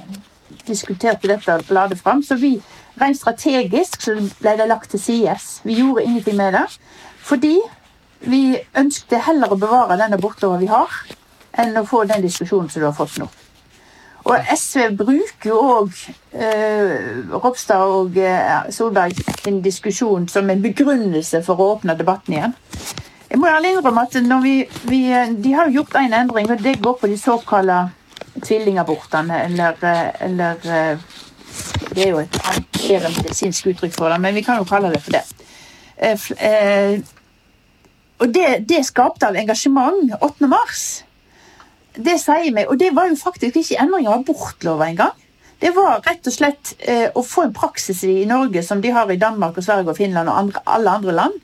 diskuterte 0.66 1.30
dette 1.30 1.54
og 1.54 1.72
la 1.72 1.86
det 1.88 1.98
fram. 2.00 2.22
Så 2.22 2.36
vi, 2.40 2.56
rent 3.00 3.18
strategisk 3.18 4.02
så 4.02 4.16
ble 4.40 4.56
det 4.58 4.68
lagt 4.68 4.90
til 4.92 5.00
side. 5.00 5.36
Vi 5.64 5.78
gjorde 5.80 6.04
ingenting 6.04 6.36
med 6.36 6.56
det. 6.58 6.66
Fordi 7.26 7.56
vi 8.26 8.42
ønsket 8.76 9.26
heller 9.26 9.52
å 9.52 9.60
bevare 9.60 9.98
den 10.00 10.14
abortlova 10.16 10.60
vi 10.60 10.70
har, 10.70 10.92
enn 11.56 11.76
å 11.76 11.86
få 11.88 12.04
den 12.08 12.24
diskusjonen 12.24 12.70
som 12.70 12.82
du 12.82 12.88
har 12.88 12.96
fått 12.96 13.18
nå. 13.20 13.28
Og 14.26 14.48
SV 14.50 14.88
bruker 14.98 15.52
jo 15.52 15.58
òg 15.62 15.98
eh, 16.34 17.20
Ropstad 17.30 17.92
og 17.94 18.16
eh, 18.18 18.70
Solberg 18.74 19.20
sin 19.38 19.60
diskusjon 19.62 20.26
som 20.30 20.50
en 20.50 20.64
begrunnelse 20.64 21.44
for 21.46 21.62
å 21.62 21.68
åpne 21.76 21.94
debatten 21.98 22.34
igjen. 22.34 22.56
Jeg 23.30 23.40
må 23.42 23.48
ærlig 23.50 23.72
innrømme 23.74 24.06
at 24.06 24.16
vi, 24.42 24.54
vi, 24.86 25.00
de 25.44 25.52
har 25.54 25.66
jo 25.66 25.80
gjort 25.80 25.96
en 25.98 26.14
endring, 26.14 26.50
og 26.50 26.62
det 26.62 26.78
går 26.82 26.98
på 27.00 27.10
de 27.10 27.18
såkalte 27.18 27.78
tvillingabortene, 28.44 29.42
eller, 29.44 29.72
eller 30.20 30.54
Det 31.94 32.04
er 32.04 32.10
jo 32.10 32.18
et 32.20 32.38
mer 32.88 33.08
medisinsk 33.16 33.66
uttrykk 33.72 33.94
for 33.96 34.12
det, 34.12 34.20
men 34.20 34.34
vi 34.34 34.44
kan 34.44 34.60
jo 34.60 34.68
kalle 34.68 34.92
det 34.92 35.02
for 35.02 35.16
det. 35.16 35.22
Eh, 35.96 36.26
eh, 36.38 37.00
og 38.20 38.32
det, 38.34 38.46
det 38.68 38.84
skapte 38.86 39.28
av 39.28 39.36
engasjement 39.36 40.12
8. 40.20 40.48
mars. 40.48 40.82
Det 41.96 42.18
sier 42.20 42.52
meg, 42.52 42.68
og 42.68 42.78
det 42.80 42.92
var 42.96 43.08
jo 43.08 43.16
faktisk 43.16 43.56
ikke 43.62 43.80
endring 43.80 44.08
av 44.08 44.20
abortlova 44.20 44.90
engang. 44.90 45.16
Det 45.60 45.72
var 45.72 46.02
rett 46.04 46.28
og 46.28 46.34
slett 46.34 46.74
eh, 46.84 47.08
å 47.16 47.22
få 47.24 47.46
en 47.46 47.56
praksis 47.56 48.02
i 48.04 48.26
Norge 48.28 48.60
som 48.64 48.82
de 48.84 48.92
har 48.92 49.08
i 49.08 49.16
Danmark 49.20 49.56
og 49.56 49.64
Sverige 49.64 49.88
og 49.88 49.96
Finland 49.96 50.28
og 50.28 50.40
andre, 50.42 50.62
alle 50.68 50.96
andre 51.00 51.16
land 51.16 51.42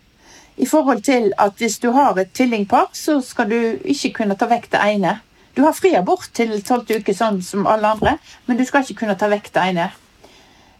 i 0.56 0.66
forhold 0.68 1.02
til 1.02 1.32
at 1.40 1.58
hvis 1.58 1.78
du 1.78 1.90
har 1.96 2.18
et 2.18 2.32
tvillingpar, 2.34 2.90
så 2.92 3.20
skal 3.24 3.50
du 3.50 3.58
ikke 3.84 4.12
kunne 4.20 4.36
ta 4.38 4.48
vekk 4.50 4.70
det 4.72 4.82
ene. 4.94 5.16
Du 5.56 5.62
har 5.64 5.76
fri 5.76 5.94
abort 5.96 6.30
til 6.34 6.54
tolvte 6.64 6.98
uke, 7.00 7.14
sånn 7.16 7.42
som 7.44 7.66
alle 7.68 7.94
andre, 7.96 8.16
men 8.46 8.58
du 8.60 8.64
skal 8.68 8.84
ikke 8.84 9.02
kunne 9.02 9.16
ta 9.20 9.28
vekk 9.32 9.50
det 9.54 9.64
ene. 9.72 9.88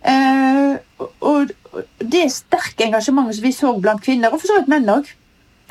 Uh, 0.03 0.77
og 1.23 1.53
det 2.03 2.27
sterke 2.35 2.89
engasjementet 2.89 3.39
som 3.39 3.47
vi 3.47 3.55
så 3.55 3.73
blant 3.79 4.03
kvinner, 4.03 4.33
og 4.33 4.41
for 4.41 4.51
så 4.51 4.61
vidt 4.61 4.71
menn 4.73 4.91
òg, 4.93 5.09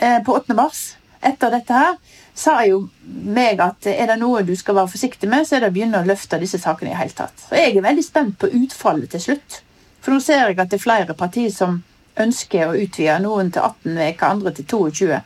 uh, 0.01 0.19
på 0.25 0.37
8. 0.37 0.57
mars 0.57 0.83
etter 1.21 1.53
dette 1.53 1.77
her, 1.77 1.97
sa 2.33 2.61
jo 2.65 2.85
meg 3.05 3.59
at 3.61 3.89
er 3.91 4.07
det 4.09 4.17
noe 4.21 4.41
du 4.47 4.53
skal 4.57 4.77
være 4.79 4.93
forsiktig 4.93 5.29
med, 5.29 5.45
så 5.45 5.57
er 5.57 5.65
det 5.65 5.71
å 5.73 5.75
begynne 5.75 6.01
å 6.01 6.07
løfte 6.07 6.39
disse 6.41 6.61
sakene 6.61 6.93
i 6.93 6.97
hele 6.97 7.13
tatt. 7.13 7.45
Og 7.51 7.57
jeg 7.59 7.75
er 7.75 7.85
veldig 7.85 8.05
spent 8.05 8.37
på 8.41 8.49
utfallet 8.61 9.11
til 9.13 9.25
slutt. 9.25 9.61
For 10.01 10.13
nå 10.13 10.21
ser 10.23 10.47
jeg 10.47 10.57
at 10.57 10.71
det 10.71 10.79
er 10.79 10.85
flere 10.85 11.17
partier 11.17 11.51
som 11.53 11.81
ønsker 12.19 12.67
å 12.67 12.75
utvide 12.75 13.17
noen 13.23 13.51
til 13.53 13.63
18 13.63 13.97
uker, 13.97 14.25
andre 14.27 14.53
til 14.57 14.67
22. 14.67 15.19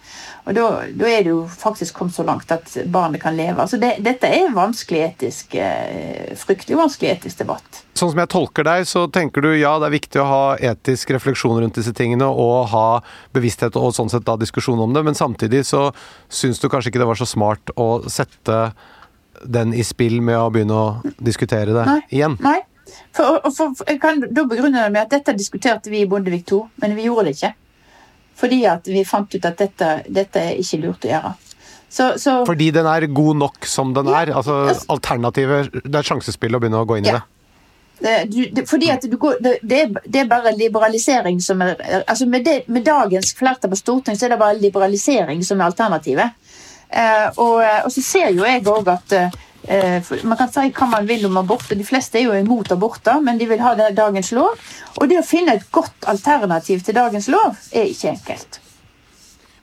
Og 0.45 0.53
da, 0.53 0.65
da, 0.93 1.07
er 1.09 1.23
det 1.25 1.31
jo 1.31 1.39
faktisk 1.49 1.97
kommet 1.97 2.13
så 2.13 2.25
langt 2.27 2.51
at 2.53 2.69
barnet 2.93 3.23
kan 3.23 3.33
leve. 3.37 3.57
Altså 3.61 3.79
det, 3.81 3.95
dette 4.05 4.29
er 4.29 4.53
vanskelig 4.53 5.01
etisk, 5.07 5.55
eh, 5.57 6.35
fryktelig 6.37 6.77
vanskelig 6.77 7.15
etisk 7.15 7.41
debatt. 7.41 7.81
Sånn 7.97 8.11
som 8.11 8.21
jeg 8.21 8.31
tolker 8.33 8.67
deg, 8.67 8.85
så 8.89 9.05
tenker 9.09 9.41
du 9.41 9.49
ja, 9.55 9.73
det 9.81 9.89
er 9.89 9.95
viktig 9.95 10.21
å 10.21 10.27
ha 10.29 10.43
etisk 10.73 11.15
refleksjon 11.15 11.57
rundt 11.63 11.79
disse 11.79 11.95
tingene 11.97 12.27
og 12.29 12.67
ha 12.75 12.87
bevissthet 13.33 13.79
og 13.79 13.95
sånn 13.97 14.11
sett 14.13 14.27
da 14.27 14.37
diskusjon 14.37 14.83
om 14.85 14.93
det, 14.93 15.05
men 15.07 15.17
samtidig 15.17 15.63
så 15.65 15.87
syns 16.29 16.61
du 16.61 16.69
kanskje 16.69 16.93
ikke 16.93 17.01
det 17.01 17.09
var 17.09 17.19
så 17.19 17.29
smart 17.29 17.73
å 17.79 18.03
sette 18.11 18.59
den 19.43 19.73
i 19.73 19.83
spill 19.83 20.21
med 20.23 20.37
å 20.39 20.51
begynne 20.53 20.77
å 20.77 21.13
diskutere 21.17 21.73
det 21.75 21.89
Nei. 21.89 21.99
igjen? 22.19 22.37
Nei. 22.43 22.59
For, 23.15 23.39
for, 23.49 23.73
jeg 23.87 23.99
kan 24.01 24.21
da 24.25 24.45
begrunne 24.47 24.83
det 24.83 24.93
med 24.93 25.05
at 25.05 25.13
dette 25.13 25.35
diskuterte 25.37 25.91
vi 25.93 26.03
i 26.03 26.09
Bondevik 26.09 26.45
II, 26.51 26.65
men 26.83 26.95
vi 26.97 27.07
gjorde 27.07 27.29
det 27.29 27.37
ikke. 27.37 27.53
Fordi 28.35 28.59
at 28.67 28.87
vi 28.91 29.05
fant 29.07 29.31
ut 29.31 29.47
at 29.47 29.61
dette, 29.61 29.91
dette 30.11 30.41
er 30.41 30.59
ikke 30.59 30.81
lurt 30.83 31.07
å 31.07 31.11
gjøre. 31.13 31.35
Så, 31.95 32.09
så, 32.19 32.41
Fordi 32.47 32.71
den 32.75 32.87
er 32.91 33.05
god 33.07 33.39
nok 33.39 33.67
som 33.69 33.93
den 33.95 34.09
ja, 34.11 34.25
er? 34.25 34.33
Altså, 34.35 34.55
altså 34.67 34.89
alternativet 34.91 35.69
Det 35.85 35.95
er 35.95 36.07
sjansespill 36.07 36.57
å 36.57 36.59
begynne 36.59 36.81
å 36.81 36.87
gå 36.89 36.97
inn 36.99 37.07
ja. 37.07 37.13
i 37.13 37.15
det? 37.15 37.21
Det, 37.95 38.15
du, 38.27 38.39
det, 38.57 38.65
fordi 38.67 38.89
at 38.91 39.05
du 39.07 39.15
går, 39.15 39.37
det, 39.39 39.53
det, 39.63 39.85
er, 40.19 40.27
bare 40.27 40.51
liberalisering 40.57 41.37
som 41.39 41.61
er 41.63 41.79
altså 42.01 42.27
med, 42.27 42.49
med 42.67 42.83
dagens 42.83 43.31
flertall 43.37 43.71
på 43.71 43.79
Stortinget 43.79 44.19
så 44.19 44.27
er 44.27 44.33
det 44.33 44.41
bare 44.41 44.57
liberalisering 44.59 45.45
som 45.47 45.61
er 45.61 45.69
alternativet. 45.69 46.35
Eh, 46.89 47.29
og, 47.37 47.61
og, 47.63 47.87
så 47.95 48.03
ser 48.03 48.33
jo 48.35 48.43
jeg 48.43 48.65
òg 48.67 48.91
at 48.91 49.15
Eh, 49.15 49.43
man 50.23 50.37
kan 50.39 50.51
si 50.51 50.67
hva 50.75 50.89
man 50.91 51.07
vil 51.09 51.25
om 51.29 51.39
abort, 51.41 51.69
og 51.71 51.79
de 51.79 51.87
fleste 51.87 52.19
er 52.19 52.27
jo 52.27 52.35
imot 52.37 52.71
aborter, 52.75 53.21
men 53.23 53.39
de 53.41 53.47
vil 53.49 53.63
ha 53.63 53.73
dagens 53.75 54.31
lov. 54.35 54.59
Og 54.99 55.09
det 55.09 55.21
å 55.21 55.25
finne 55.25 55.57
et 55.57 55.65
godt 55.73 56.07
alternativ 56.11 56.85
til 56.85 56.97
dagens 56.97 57.29
lov 57.31 57.57
er 57.71 57.89
ikke 57.89 58.13
enkelt. 58.13 58.61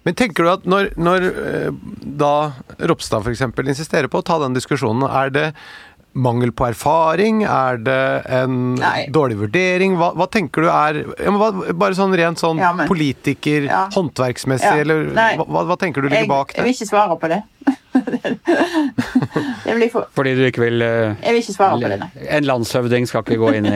Men 0.02 0.18
tenker 0.18 0.42
du 0.42 0.50
at 0.50 0.66
når, 0.66 0.92
når 0.98 1.28
eh, 1.30 1.70
da 2.18 2.34
Ropstad 2.90 3.22
f.eks. 3.22 3.44
insisterer 3.62 4.10
på 4.10 4.18
å 4.18 4.26
ta 4.26 4.40
den 4.42 4.56
diskusjonen, 4.56 5.06
er 5.06 5.30
det 5.30 5.46
mangel 6.12 6.52
på 6.52 6.66
erfaring? 6.66 7.44
Er 7.46 7.78
det 7.80 8.00
en 8.40 8.74
Nei. 8.80 9.06
dårlig 9.14 9.38
vurdering? 9.44 9.94
Hva, 10.00 10.10
hva, 10.18 10.26
tenker 10.32 10.66
du 10.66 10.70
er 10.72 11.00
Bare 11.72 11.94
sånn 11.96 12.16
rent 12.18 12.42
sånn 12.42 12.60
ja, 12.60 12.72
men, 12.76 12.90
politiker, 12.90 13.68
ja. 13.70 13.84
håndverksmessig, 13.94 14.82
eller 14.84 15.12
hva, 15.14 15.64
hva, 15.70 15.78
tenker 15.80 16.02
du 16.02 16.10
ligger 16.10 16.26
jeg, 16.26 16.32
bak 16.34 16.52
det? 16.52 16.60
Jeg 16.60 16.68
vil 16.68 16.76
ikke 16.76 16.90
svare 16.90 17.18
på 17.22 17.32
det. 17.32 17.42
for... 19.92 20.06
Fordi 20.16 20.32
du 20.36 20.42
ikke 20.46 20.62
vil 20.64 20.80
uh, 20.80 21.12
Jeg 21.20 21.32
vil 21.34 21.40
ikke 21.42 21.54
svare 21.54 21.76
på 21.76 21.88
det, 21.90 21.98
nei. 22.00 22.08
En 22.38 22.44
landshøvding 22.48 23.04
skal 23.08 23.20
ikke 23.24 23.36
gå 23.40 23.48
inn 23.58 23.66
i 23.68 23.70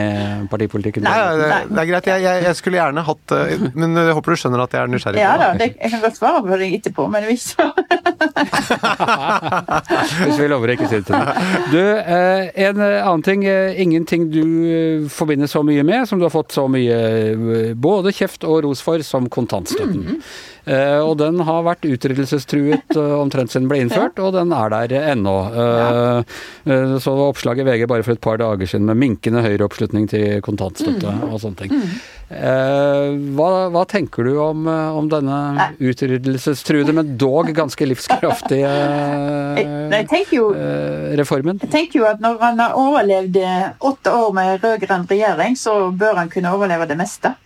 partipolitikken? 0.50 1.02
Nei, 1.04 1.16
det, 1.36 1.46
det, 1.68 1.80
er 1.82 1.86
greit. 1.90 2.06
Jeg, 2.08 2.18
jeg, 2.24 2.34
jeg, 2.46 2.54
skulle 2.60 2.76
gjerne 2.80 3.00
hatt 3.06 3.26
uh, 3.36 3.38
Men 3.76 3.88
jeg 4.00 4.14
håper 4.16 4.28
du 4.32 4.36
skjønner 4.40 4.60
at 4.64 4.72
jeg 4.76 4.82
er 4.82 4.88
nysgjerrig. 4.92 5.20
Ja 5.20 5.32
da, 5.40 5.46
det, 5.60 5.66
jeg 5.74 5.88
kan 5.92 6.00
godt 6.04 6.16
svare 6.18 6.40
på 6.46 6.54
det 6.60 6.68
etterpå, 6.78 7.02
men 7.12 7.18
jeg 7.22 7.28
vil 7.28 7.36
ikke 7.36 7.50
svare. 7.52 7.80
Hvis 10.24 10.38
vi 10.40 10.46
lover 10.50 10.68
ikke 10.74 10.88
si 10.88 10.96
det 11.00 11.06
til 11.10 11.16
deg. 11.16 11.26
Du, 11.74 11.82
uh, 11.82 12.42
en 12.66 12.76
annen 12.86 13.24
ting. 13.26 13.40
Ingenting 13.86 14.22
du 14.32 14.44
forbinder 15.12 15.48
så 15.50 15.60
mye 15.66 15.82
med, 15.86 16.00
som 16.08 16.16
du 16.20 16.24
har 16.26 16.34
fått 16.34 16.52
så 16.56 16.64
mye 16.70 16.96
både 17.76 18.08
kjeft 18.16 18.42
og 18.48 18.56
ros 18.64 18.80
for, 18.84 18.98
som 19.04 19.28
kontantstøtten. 19.28 20.00
Mm 20.00 20.06
-hmm. 20.08 20.20
Og 21.06 21.18
den 21.18 21.40
har 21.40 21.62
vært 21.62 21.84
utryddelsestruet 21.86 22.96
omtrent 22.96 23.50
siden 23.50 23.62
den 23.66 23.70
ble 23.70 23.78
innført. 23.84 24.05
Gjort, 24.06 24.22
og 24.24 24.34
den 24.36 24.52
er 24.54 24.72
der 24.72 24.94
ennå. 25.12 25.36
Ja. 25.54 26.24
Uh, 26.66 26.98
så 27.02 27.14
oppslag 27.28 27.60
i 27.60 27.66
VG 27.66 27.86
bare 27.90 28.04
for 28.06 28.16
et 28.16 28.22
par 28.24 28.40
dager 28.40 28.66
siden 28.68 28.86
med 28.88 29.00
minkende 29.00 29.44
høyreoppslutning 29.44 30.08
til 30.10 30.42
kontantstøtte 30.44 31.12
mm. 31.12 31.24
og 31.30 31.40
sånne 31.42 31.60
ting. 31.62 31.74
Mm. 31.76 31.96
Uh, 32.26 33.12
hva, 33.38 33.48
hva, 33.70 33.84
tenker 33.86 34.26
du 34.26 34.32
om, 34.42 34.66
om 34.66 35.06
denne 35.10 35.68
utryddelsestruede, 35.78 36.94
men 36.96 37.14
dog 37.20 37.52
ganske 37.54 37.86
livskraftige 37.86 38.72
jo, 40.36 40.48
reformen? 41.20 41.60
Jeg 41.62 41.72
tenker 41.72 42.00
jo 42.00 42.08
at 42.08 42.22
når 42.22 42.40
han 42.42 42.62
har 42.64 42.78
overlevd 42.80 43.38
åtte 43.86 44.14
år 44.14 44.32
med 44.34 44.64
rød-grønn 44.64 45.06
regjering, 45.10 45.54
så 45.58 45.78
bør 45.94 46.22
han 46.24 46.32
kunne 46.32 46.50
overleve 46.56 46.88
det 46.90 46.98
meste. 46.98 47.36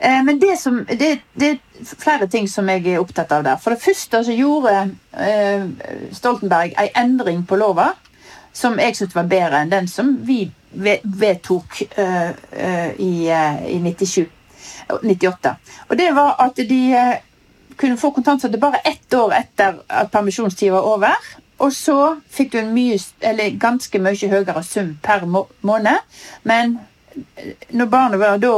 Men 0.00 0.40
det 0.40 0.56
som 0.60 0.80
det, 0.88 1.18
det 1.38 1.58
flere 1.86 2.28
ting 2.30 2.48
som 2.48 2.68
jeg 2.70 2.86
er 2.86 3.00
opptatt 3.00 3.32
av 3.32 3.44
der. 3.46 3.58
For 3.60 3.74
det 3.74 3.82
første 3.82 4.22
så 4.26 4.36
gjorde 4.36 4.74
eh, 5.16 5.66
Stoltenberg 6.16 6.74
en 6.76 6.94
endring 7.04 7.44
på 7.48 7.58
lova 7.60 7.92
som 8.52 8.78
jeg 8.82 8.96
syntes 8.98 9.16
var 9.16 9.30
bedre 9.30 9.62
enn 9.62 9.72
den 9.72 9.88
som 9.88 10.16
vi 10.26 10.42
vedtok 10.72 11.82
eh, 11.98 12.30
eh, 12.30 12.90
i, 12.98 13.12
eh, 13.30 13.62
i 13.74 13.78
97, 13.82 14.26
98. 15.02 15.54
Og 15.88 15.98
det 15.98 16.10
var 16.14 16.36
at 16.42 16.60
de 16.68 16.80
eh, 16.94 17.20
kunne 17.80 17.98
få 17.98 18.10
kontantstøtte 18.14 18.60
bare 18.60 18.82
ett 18.84 19.14
år 19.14 19.34
etter 19.38 19.80
at 19.88 20.10
permisjonstida 20.12 20.74
var 20.76 20.88
over. 20.94 21.30
Og 21.60 21.72
så 21.76 21.96
fikk 22.32 22.52
du 22.54 22.60
en 22.60 22.72
mye, 22.74 22.98
eller 23.20 23.56
ganske 23.60 24.00
mye 24.00 24.30
høyere 24.32 24.62
sum 24.64 24.94
per 25.02 25.26
må 25.28 25.46
måned. 25.66 25.98
Men 26.48 26.78
når 27.70 27.90
barnet 27.92 28.20
var 28.20 28.40
da 28.40 28.54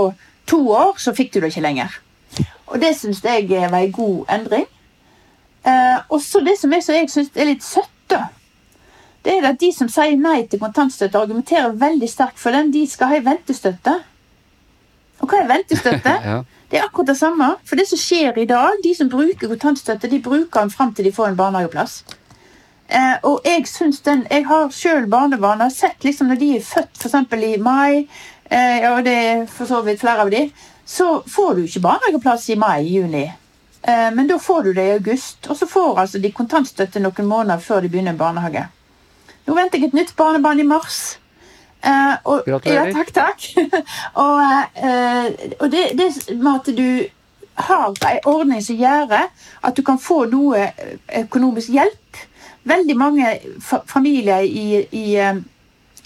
to 0.46 0.60
år, 0.70 0.98
så 0.98 1.14
fikk 1.16 1.34
du 1.34 1.40
det 1.40 1.52
ikke 1.52 1.64
lenger. 1.64 1.98
Og 2.72 2.80
det 2.80 2.94
syns 2.96 3.20
jeg 3.24 3.48
var 3.48 3.78
en 3.78 3.92
god 3.92 4.30
endring. 4.32 4.68
Eh, 5.66 5.98
og 6.08 6.20
så 6.24 6.40
det 6.40 6.56
som 6.58 6.72
jeg, 6.72 6.82
jeg 6.88 7.10
syns 7.10 7.34
er 7.36 7.50
litt 7.50 7.64
søtt, 7.64 7.90
da, 8.10 8.24
det 9.24 9.36
er 9.36 9.44
at 9.52 9.60
de 9.60 9.68
som 9.74 9.90
sier 9.92 10.16
nei 10.18 10.40
til 10.50 10.60
kontantstøtte, 10.62 11.18
argumenterer 11.18 11.76
veldig 11.78 12.08
sterkt 12.10 12.40
for 12.42 12.54
den. 12.54 12.72
De 12.74 12.82
skal 12.90 13.12
ha 13.12 13.20
ei 13.20 13.26
ventestøtte. 13.26 13.94
Og 15.22 15.30
hva 15.30 15.42
er 15.42 15.52
ventestøtte? 15.52 16.16
ja. 16.30 16.40
Det 16.72 16.80
er 16.80 16.88
akkurat 16.88 17.12
det 17.12 17.18
samme. 17.20 17.52
For 17.68 17.78
det 17.78 17.86
som 17.90 18.00
skjer 18.00 18.40
i 18.40 18.48
dag, 18.48 18.80
de 18.82 18.94
som 18.96 19.10
bruker 19.12 19.52
kontantstøtte, 19.52 20.10
de 20.10 20.18
bruker 20.24 20.64
den 20.64 20.72
fram 20.72 20.94
til 20.96 21.06
de 21.06 21.14
får 21.14 21.30
en 21.30 21.38
barnehageplass. 21.38 22.00
Eh, 22.88 23.14
og 23.22 23.46
jeg 23.46 23.66
syns 23.70 24.02
den 24.04 24.26
Jeg 24.30 24.44
har 24.46 24.72
sjøl 24.74 25.06
barnebarn 25.08 25.62
og 25.62 25.70
har 25.70 25.72
sett 25.72 26.04
liksom 26.04 26.28
når 26.28 26.40
de 26.40 26.48
er 26.56 26.64
født 26.66 26.98
f.eks. 26.98 27.14
i 27.32 27.60
mai, 27.62 28.08
eh, 28.50 28.84
og 28.90 29.04
det 29.06 29.14
er 29.14 29.46
for 29.46 29.70
så 29.70 29.80
vidt 29.86 30.00
flere 30.00 30.26
av 30.26 30.32
de, 30.32 30.42
så 30.84 31.22
får 31.28 31.54
du 31.54 31.64
ikke 31.64 31.80
barnehageplass 31.80 32.50
i 32.50 32.58
mai-juni. 32.58 33.24
Eh, 33.82 34.10
men 34.14 34.28
da 34.28 34.38
får 34.38 34.62
du 34.62 34.72
det 34.72 34.84
i 34.86 34.94
august, 34.98 35.46
og 35.50 35.56
så 35.56 35.66
får 35.66 35.98
altså 36.00 36.18
de 36.22 36.32
kontantstøtte 36.32 37.02
noen 37.02 37.26
måneder 37.26 37.62
før 37.62 37.82
de 37.82 37.90
begynner 37.90 38.18
barnehage. 38.18 38.66
Nå 39.46 39.56
venter 39.58 39.78
jeg 39.78 39.90
et 39.90 39.96
nytt 39.98 40.14
barnebarn 40.16 40.62
i 40.62 40.66
mars. 40.66 41.00
Eh, 41.82 42.14
og, 42.24 42.44
Gratulerer. 42.46 42.92
Ja, 42.92 42.94
takk, 42.94 43.10
takk. 43.14 43.48
og, 44.22 44.38
eh, 44.76 45.56
og 45.58 45.66
det, 45.72 45.88
det, 45.98 46.10
med 46.36 46.52
at 46.54 46.70
du 46.76 46.86
har 47.66 47.88
en 47.90 48.28
ordning 48.30 48.62
som 48.64 48.78
gjør 48.78 49.16
at 49.18 49.76
du 49.76 49.82
kan 49.86 49.98
få 49.98 50.24
noe 50.30 50.68
økonomisk 51.24 51.74
hjelp. 51.74 52.22
Veldig 52.62 52.96
mange 52.96 53.32
familier 53.90 54.46
i, 54.46 54.84
i 54.94 55.18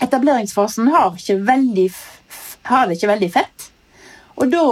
etableringsfasen 0.01 0.89
har, 0.89 1.13
har 2.71 2.87
det 2.89 2.97
ikke 2.97 3.13
veldig 3.13 3.31
fett. 3.33 3.56
Og 4.37 4.51
da, 4.53 4.63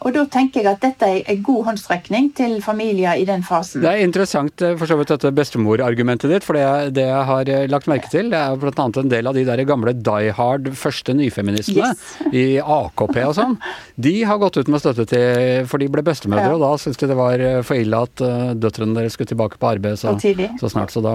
og 0.00 0.14
da, 0.14 0.22
tenker 0.32 0.64
jeg 0.64 0.70
at 0.70 0.80
dette 0.80 1.08
er 1.08 1.26
en 1.28 1.42
god 1.44 1.66
håndstrekning 1.68 2.30
til 2.36 2.54
familier 2.64 3.20
i 3.20 3.26
den 3.28 3.42
fasen. 3.44 3.82
Det 3.84 3.90
er 3.90 4.04
interessant 4.04 4.64
eh, 4.64 4.72
for 4.80 4.88
så 4.88 4.96
vidt 4.96 5.12
dette 5.12 5.32
bestemorargumentet 5.36 6.32
ditt, 6.32 6.46
for 6.46 6.56
det, 6.56 6.94
det, 6.96 7.04
jeg 7.10 7.26
har 7.28 7.50
eh, 7.52 7.66
lagt 7.68 7.88
merke 7.90 8.08
til, 8.12 8.30
det 8.32 8.40
er 8.40 8.56
bl.a. 8.60 8.86
en 8.88 9.12
del 9.12 9.28
av 9.28 9.36
de 9.36 9.44
der 9.44 9.62
gamle 9.68 9.92
Die 9.92 10.32
Hard 10.36 10.70
første 10.78 11.12
nyfeministene 11.18 11.92
yes. 11.92 12.06
i 12.42 12.44
AKP 12.64 13.20
og 13.26 13.36
sånn. 13.36 13.58
De 14.00 14.14
har 14.24 14.40
gått 14.40 14.56
ut 14.56 14.70
med 14.72 14.80
støtte 14.80 15.04
til 15.10 15.68
For 15.68 15.82
de 15.82 15.90
ble 15.92 16.04
bestemødre, 16.06 16.48
ja. 16.48 16.56
og 16.56 16.64
da 16.64 16.72
syntes 16.80 17.02
de 17.02 17.10
det 17.10 17.18
var 17.18 17.44
eh, 17.44 17.60
for 17.66 17.80
ille 17.80 18.00
at 18.08 18.24
døtrene 18.60 18.96
deres 18.96 19.18
skulle 19.18 19.34
tilbake 19.34 19.60
på 19.60 19.68
arbeid 19.68 20.00
så, 20.00 20.14
så 20.16 20.72
snart. 20.72 20.94
Så 20.94 21.04
da 21.04 21.12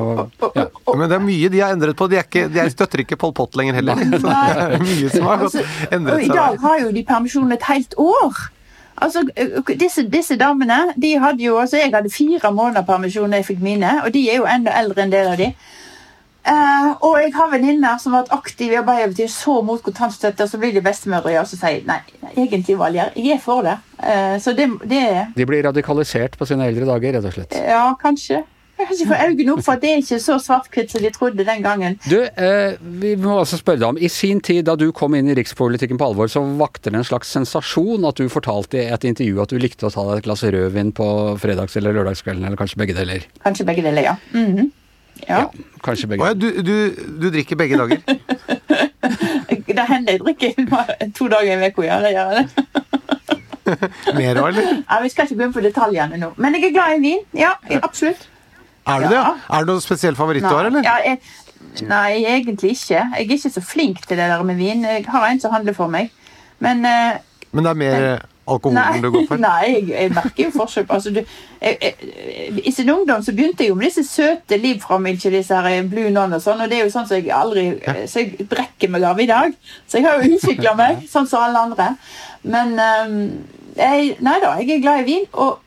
ja. 0.54 0.68
Men 0.94 1.10
det 1.10 1.18
er 1.18 1.24
mye 1.26 1.50
de 1.52 1.62
har 1.64 1.74
endret 1.74 1.98
på. 1.98 2.08
De, 2.12 2.20
er 2.20 2.28
ikke, 2.28 2.46
de 2.54 2.66
støtter 2.72 3.02
ikke 3.04 3.18
Pol 3.20 3.34
Pot 3.36 3.58
lenger 3.58 3.80
heller. 3.80 4.00
Så 4.22 4.22
det 4.30 4.66
er 4.66 4.84
mye 4.84 5.12
som 5.12 5.28
har 5.30 5.46
altså, 5.48 5.64
endret 5.90 6.14
seg. 6.14 6.14
Og 6.16 6.26
i 6.28 6.32
dag 6.32 6.60
har 6.66 6.82
jo 6.84 6.92
de 6.96 7.04
permisjon 7.08 7.56
et 7.56 7.68
helt 7.70 7.95
år. 7.98 8.44
Altså, 8.96 9.26
disse, 9.80 10.06
disse, 10.08 10.38
damene 10.40 10.94
de 10.96 11.18
hadde 11.20 11.44
jo, 11.44 11.58
altså 11.60 11.78
Jeg 11.78 11.92
hadde 11.92 12.10
fire 12.10 12.52
måneder 12.52 12.86
permisjon 12.88 13.32
da 13.32 13.42
jeg 13.42 13.50
fikk 13.50 13.64
mine, 13.64 13.98
og 14.06 14.14
de 14.14 14.22
er 14.32 14.40
jo 14.40 14.48
enda 14.48 14.72
eldre 14.80 15.04
enn 15.04 15.12
del 15.12 15.34
av 15.34 15.42
de. 15.42 15.50
Uh, 16.46 16.92
og 17.02 17.16
jeg 17.24 17.32
har 17.34 17.50
venninner 17.50 17.98
som 17.98 18.14
har 18.14 18.22
vært 18.22 18.36
aktive 18.38 18.76
i 18.76 18.78
Arbeiderpartiet, 18.78 19.34
så 19.34 19.58
mot 19.66 19.82
kontantstøtte, 19.82 20.46
og 20.46 20.52
så 20.52 20.60
blir 20.62 20.76
de 20.76 20.84
bestemødre 20.86 21.40
og 21.42 21.48
så 21.50 21.58
sier 21.58 21.82
nei, 21.90 21.98
egentlig 22.36 22.78
Valgjer, 22.78 23.16
jeg 23.18 23.34
er 23.34 23.42
for 23.42 23.66
det. 23.66 23.80
Uh, 23.98 24.36
så 24.40 24.54
det, 24.54 24.70
det 24.86 25.06
De 25.36 25.48
blir 25.50 25.66
radikalisert 25.66 26.38
på 26.38 26.46
sine 26.46 26.70
eldre 26.70 26.86
dager, 26.86 27.18
rett 27.18 27.32
og 27.32 27.34
slett? 27.34 27.58
Ja, 27.66 27.88
kanskje. 28.00 28.44
Jeg 28.76 28.88
har 28.90 28.92
ikke 28.92 29.08
fått 29.08 29.30
øynene 29.30 29.54
opp 29.54 29.62
for 29.64 29.78
at 29.78 29.84
det 29.86 29.92
er 29.94 30.02
ikke 30.02 30.18
så 30.20 30.36
svart-hvitt 30.44 30.92
som 30.92 31.04
de 31.04 31.12
trodde 31.16 31.44
den 31.48 31.62
gangen. 31.64 31.94
Du, 32.12 32.18
eh, 32.20 32.76
vi 33.00 33.14
må 33.16 33.38
også 33.40 33.62
spørre 33.62 33.80
deg 33.80 33.88
om, 33.88 33.98
I 33.98 34.10
sin 34.12 34.42
tid 34.44 34.66
da 34.68 34.76
du 34.76 34.90
kom 34.92 35.16
inn 35.16 35.30
i 35.32 35.36
rikspolitikken 35.38 36.00
på 36.02 36.10
alvor, 36.10 36.28
så 36.28 36.44
vakte 36.60 36.92
det 36.92 37.00
en 37.00 37.08
slags 37.08 37.32
sensasjon 37.32 38.04
at 38.10 38.20
du 38.20 38.28
fortalte 38.32 38.82
i 38.82 38.90
et 38.92 39.08
intervju 39.08 39.40
at 39.42 39.54
du 39.56 39.62
likte 39.64 39.88
å 39.88 39.94
ta 39.94 40.04
deg 40.10 40.20
et 40.20 40.28
glass 40.28 40.44
rødvin 40.44 40.92
på 40.98 41.08
fredags- 41.40 41.80
eller 41.80 41.96
lørdagskvelden, 41.96 42.44
eller 42.50 42.60
kanskje 42.60 42.82
begge 42.84 42.98
deler? 43.00 43.24
Kanskje 43.48 43.68
begge 43.72 43.88
deler, 43.88 44.10
ja. 44.12 44.16
Mm 44.34 44.58
-hmm. 44.58 44.70
ja. 45.28 45.40
ja. 45.40 45.52
kanskje 45.84 46.08
begge. 46.08 46.24
Å 46.24 46.28
ja, 46.28 46.34
du, 46.34 46.52
du, 46.62 46.96
du, 47.22 47.30
drikker 47.30 47.56
begge 47.56 47.78
dager? 47.78 48.02
det 49.76 49.88
hender 49.88 50.12
jeg 50.12 50.20
drikker 50.20 51.12
to 51.16 51.28
dager 51.28 51.64
i 51.64 51.68
uka, 51.68 51.82
ja. 51.84 52.00
Det 52.02 52.12
gjør 52.12 52.32
det. 52.36 52.48
Mer 54.20 54.36
òg, 54.36 54.48
eller? 54.48 54.84
Ja, 54.90 55.02
Vi 55.02 55.10
skal 55.10 55.26
ikke 55.26 55.36
gå 55.36 55.44
inn 55.44 55.54
på 55.54 55.62
detaljene 55.62 56.18
nå. 56.18 56.34
Men 56.38 56.54
jeg 56.54 56.64
er 56.64 56.72
glad 56.72 56.98
i 56.98 57.02
vin. 57.02 57.20
Ja, 57.34 57.56
absolutt. 57.82 58.30
Er 58.86 59.02
du 59.02 59.08
ja. 59.08 59.10
det? 59.10 59.42
Er 59.50 59.66
det 59.66 59.74
noen 59.74 59.82
spesiell 59.82 60.16
favoritt 60.18 60.46
du 60.46 60.52
har, 60.52 60.70
eller? 60.70 60.86
Ja, 60.86 61.00
jeg, 61.02 61.20
nei, 61.90 62.22
egentlig 62.22 62.76
ikke. 62.76 63.02
Jeg 63.02 63.26
er 63.26 63.34
ikke 63.38 63.50
så 63.58 63.64
flink 63.66 64.06
til 64.06 64.20
det 64.20 64.30
der 64.30 64.44
med 64.46 64.62
vin. 64.62 64.86
Jeg 64.86 65.06
har 65.10 65.28
en 65.28 65.42
som 65.42 65.54
handler 65.54 65.74
for 65.74 65.92
meg. 65.92 66.12
Men 66.60 66.86
uh, 66.86 67.18
Men 67.52 67.66
det 67.66 67.72
er 67.72 67.80
mer 67.80 68.00
men, 68.00 68.20
alkoholen 68.48 69.02
du 69.04 69.10
går 69.12 69.26
for? 69.28 69.42
Nei, 69.48 69.64
jeg, 69.74 69.90
jeg 69.90 70.14
merker 70.14 70.44
jo 70.44 70.52
forskjell. 70.54 70.86
Altså, 70.90 71.12
du, 71.16 71.24
jeg, 71.62 71.94
I 72.66 72.72
sin 72.72 72.94
ungdom 72.94 73.24
så 73.26 73.34
begynte 73.34 73.66
jeg 73.66 73.74
jo 73.74 73.80
med 73.80 73.90
disse 73.90 74.06
søte 74.08 74.58
Liv 74.62 74.80
fra 74.84 75.00
Milche, 75.02 75.34
disse 75.34 75.56
her 75.56 75.72
eh, 75.72 75.90
Blue 75.90 76.14
Non 76.14 76.38
og 76.38 76.44
sånn, 76.44 76.62
og 76.62 76.70
det 76.70 76.80
er 76.80 76.86
jo 76.86 76.94
sånn 76.94 77.10
som 77.10 77.18
jeg 77.18 77.34
aldri 77.34 77.68
ja. 77.74 77.98
Så 78.12 78.22
jeg 78.22 78.48
brekker 78.52 78.92
meg 78.94 79.08
av 79.08 79.20
i 79.20 79.30
dag. 79.32 79.58
Så 79.88 80.00
jeg 80.00 80.08
har 80.08 80.22
jo 80.22 80.38
utvikla 80.38 80.78
meg, 80.78 81.04
sånn 81.14 81.30
som 81.32 81.48
alle 81.48 81.66
andre. 81.72 81.92
Men 82.46 82.78
um, 82.78 83.20
jeg, 83.76 84.16
Nei 84.24 84.40
da, 84.44 84.56
jeg 84.62 84.78
er 84.78 84.84
glad 84.86 85.04
i 85.04 85.10
vin. 85.10 85.30
og 85.34 85.65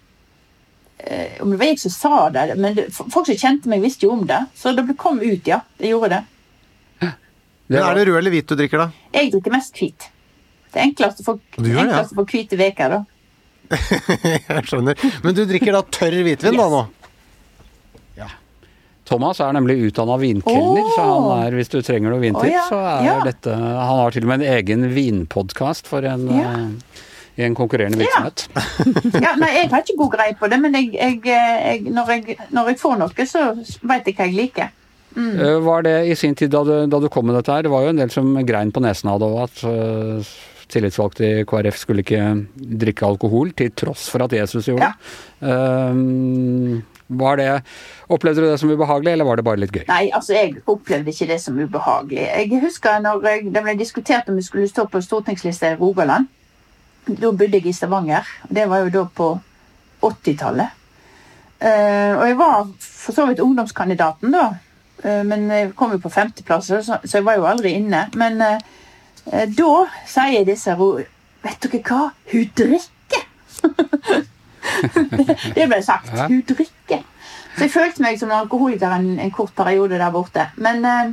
om 1.41 1.53
det 1.53 1.59
var 1.61 1.71
jeg 1.71 1.79
som 1.81 1.93
sa 1.95 2.17
det, 2.35 2.45
men 2.59 2.75
det, 2.75 2.89
folk 2.95 3.29
som 3.29 3.39
kjente 3.39 3.71
meg, 3.71 3.85
visste 3.85 4.07
jo 4.09 4.17
om 4.17 4.27
det. 4.29 4.41
Så 4.59 4.73
det 4.77 4.85
kom 4.99 5.21
ut, 5.23 5.47
ja. 5.47 5.63
Det 5.79 5.93
gjorde 5.93 6.17
det. 6.17 6.25
Men 7.69 7.83
Er 7.85 7.95
det 7.95 8.07
rød 8.09 8.17
eller 8.17 8.33
hvit 8.33 8.49
du 8.49 8.57
drikker, 8.57 8.81
da? 8.81 8.89
Jeg 9.13 9.31
drikker 9.35 9.53
mest 9.53 9.77
hvit. 9.77 10.09
Det 10.73 10.81
enkleste 10.81 11.25
for, 11.25 11.41
gjør, 11.57 11.83
enkleste 11.83 12.17
for 12.17 12.29
hvite 12.29 12.59
veker, 12.61 12.95
da. 12.95 13.01
jeg 14.49 14.63
skjønner. 14.71 15.03
Men 15.25 15.37
du 15.37 15.43
drikker 15.49 15.77
da 15.77 15.83
tørr 15.85 16.17
hvitvin, 16.25 16.57
yes. 16.57 16.61
da, 16.63 16.69
nå? 16.73 16.81
Ja. 18.17 18.31
Thomas 19.09 19.41
er 19.45 19.53
nemlig 19.57 19.77
utdanna 19.89 20.17
vinkelner, 20.21 20.81
oh. 20.81 20.95
så 20.97 21.05
han 21.11 21.29
er, 21.43 21.59
hvis 21.61 21.73
du 21.73 21.79
trenger 21.85 22.13
noe 22.13 22.23
vintips, 22.25 22.49
oh, 22.49 22.55
ja. 22.55 22.65
så 22.69 22.81
er 22.81 23.05
ja. 23.05 23.19
dette 23.29 23.57
Han 23.57 24.01
har 24.01 24.17
til 24.17 24.25
og 24.25 24.33
med 24.33 24.45
en 24.45 24.57
egen 24.57 24.89
vinpodkast 24.97 25.89
for 25.93 26.09
en 26.09 26.25
ja. 26.33 26.55
uh, 26.57 27.05
i 27.39 27.45
en 27.47 27.55
konkurrerende 27.55 28.01
virksomhet. 28.01 28.49
Ja. 28.55 28.63
ja 29.29 29.35
nei, 29.39 29.53
jeg 29.55 29.71
har 29.71 29.85
ikke 29.85 29.99
god 30.01 30.17
greie 30.17 30.35
på 30.39 30.51
det, 30.51 30.59
men 30.63 30.75
jeg, 30.75 30.91
jeg, 30.97 31.21
jeg, 31.29 31.85
når, 31.87 32.13
når, 32.51 32.73
jeg, 32.73 32.81
får 32.83 32.99
noe, 32.99 33.27
så 33.31 33.45
veit 33.87 34.11
jeg 34.11 34.19
hva 34.19 34.27
jeg 34.27 34.37
liker. 34.41 34.75
Mm. 35.15 35.33
Eh, 35.39 35.57
var 35.65 35.87
det 35.87 35.97
i 36.11 36.19
sin 36.19 36.35
tid 36.39 36.51
da 36.53 36.65
du, 36.67 36.75
da 36.91 37.01
du, 37.03 37.09
kom 37.13 37.27
med 37.31 37.39
dette 37.39 37.55
her, 37.55 37.65
det 37.67 37.73
var 37.73 37.87
jo 37.87 37.95
en 37.95 38.03
del 38.03 38.11
som 38.13 38.35
grein 38.47 38.75
på 38.75 38.83
nesen 38.83 39.11
av 39.13 39.23
det 39.23 39.31
òg, 39.31 39.41
at 39.47 39.63
uh, 39.71 40.37
tillitsvalgte 40.69 41.31
i 41.31 41.47
KrF 41.49 41.79
skulle 41.81 42.05
ikke 42.05 42.25
drikke 42.83 43.07
alkohol, 43.07 43.55
til 43.57 43.71
tross 43.79 44.09
for 44.13 44.27
at 44.27 44.35
Jesus 44.35 44.69
gjorde 44.71 44.91
det. 44.91 45.11
Ja. 45.47 45.57
Uh, 45.95 46.83
var 47.09 47.39
det, 47.41 47.63
Opplevde 48.13 48.43
du 48.43 48.51
det 48.51 48.59
som 48.61 48.71
ubehagelig, 48.71 49.15
eller 49.15 49.25
var 49.25 49.39
det 49.41 49.45
bare 49.47 49.61
litt 49.63 49.73
gøy? 49.73 49.87
Nei, 49.89 50.11
altså 50.13 50.35
jeg 50.35 50.59
opplevde 50.69 51.15
ikke 51.15 51.29
det 51.31 51.39
som 51.41 51.57
ubehagelig. 51.57 52.27
Jeg 52.27 52.61
husker 52.61 52.99
når 53.01 53.23
det 53.49 53.63
ble 53.65 53.75
diskutert 53.81 54.29
om 54.29 54.37
vi 54.37 54.45
skulle 54.45 54.69
stå 54.69 54.85
på 54.93 55.01
stortingslista 55.07 55.73
i 55.73 55.79
Rogaland. 55.81 56.29
Da 57.09 57.31
bodde 57.33 57.57
jeg 57.57 57.67
i 57.67 57.73
Stavanger. 57.73 58.27
Det 58.49 58.69
var 58.69 58.85
jo 58.85 58.93
da 58.95 59.05
på 59.21 59.29
80-tallet. 60.05 60.75
Uh, 61.59 61.69
eh, 61.69 62.13
og 62.15 62.25
jeg 62.29 62.39
var 62.39 62.69
for 62.81 63.17
så 63.17 63.27
vidt 63.27 63.41
ungdomskandidaten, 63.43 64.35
da. 64.35 64.49
Uh, 65.05 65.23
men 65.27 65.49
jeg 65.51 65.73
kom 65.79 65.95
jo 65.95 66.03
på 66.03 66.13
femteplass, 66.13 66.69
så, 66.69 66.99
så 67.05 67.19
jeg 67.19 67.27
var 67.27 67.39
jo 67.41 67.49
aldri 67.51 67.75
inne. 67.81 68.05
Men 68.15 68.39
uh, 68.43 68.59
da 69.33 69.73
sier 70.07 70.47
disse 70.49 70.77
Vet 71.39 71.63
dere 71.63 71.83
hva? 71.87 72.09
Hun 72.33 72.49
drikker! 72.59 73.27
det 75.57 75.67
ble 75.71 75.79
sagt. 75.87 76.11
Hun 76.19 76.43
drikker. 76.47 77.05
Så 77.59 77.67
jeg 77.67 77.73
følte 77.75 78.05
meg 78.05 78.19
som 78.21 78.31
en 78.31 78.39
alkoholiker 78.39 78.93
en, 78.95 79.17
en 79.19 79.33
kort 79.35 79.55
periode 79.57 79.99
der 79.99 80.13
borte. 80.15 80.45
Men 80.63 80.85
eh, 80.87 81.09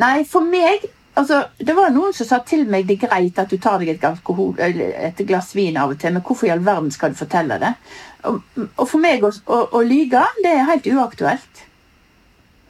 nei, 0.00 0.16
for 0.28 0.44
meg 0.44 0.84
altså, 1.16 1.42
Det 1.58 1.74
var 1.76 1.90
noen 1.94 2.14
som 2.16 2.28
sa 2.28 2.38
til 2.46 2.66
meg 2.70 2.86
det 2.88 2.98
er 2.98 3.08
greit 3.08 3.38
at 3.42 3.50
du 3.52 3.58
tar 3.62 3.80
deg 3.82 3.94
et, 3.94 4.04
alkohol, 4.06 4.54
et 4.60 5.22
glass 5.28 5.54
vin 5.56 5.76
av 5.80 5.94
og 5.94 6.00
til, 6.02 6.14
men 6.16 6.24
hvorfor 6.24 6.48
i 6.48 6.52
all 6.54 6.64
verden 6.66 6.92
skal 6.94 7.12
du 7.14 7.18
fortelle 7.18 7.58
det? 7.62 7.72
Og, 8.28 8.40
og 8.66 8.84
for 8.88 9.02
meg 9.02 9.24
å, 9.24 9.30
å, 9.46 9.60
å 9.78 9.82
lyge, 9.86 10.22
det 10.44 10.52
er 10.52 10.68
helt 10.70 10.88
uaktuelt. 10.90 11.62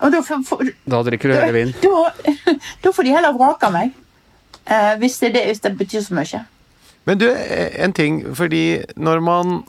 Og 0.04 0.12
da, 0.12 0.20
for, 0.20 0.42
for, 0.44 0.74
Da 0.84 0.98
drikker 1.06 1.32
du 1.32 1.36
hele 1.38 1.54
vin. 1.56 1.72
da, 1.80 2.10
da 2.84 2.92
får 2.92 3.06
de 3.08 3.14
heller 3.16 3.36
vrake 3.38 3.70
meg. 3.72 3.94
eh, 4.66 4.92
hvis, 5.00 5.18
det, 5.22 5.32
det, 5.36 5.46
hvis 5.48 5.62
det 5.64 5.72
betyr 5.78 6.04
så 6.04 6.16
mye. 6.18 6.42
Men 7.06 7.20
du, 7.20 7.26
en 7.30 7.92
ting, 7.94 8.18
fordi 8.34 8.82
når 8.98 9.20
man 9.22 9.60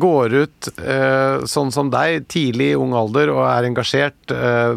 går 0.00 0.36
ut 0.46 0.68
eh, 0.80 1.42
sånn 1.44 1.68
som 1.74 1.90
deg, 1.92 2.24
tidlig 2.32 2.70
i 2.72 2.78
ung 2.80 2.94
alder, 2.96 3.32
og 3.34 3.42
er 3.44 3.68
engasjert 3.68 4.32
eh, 4.32 4.72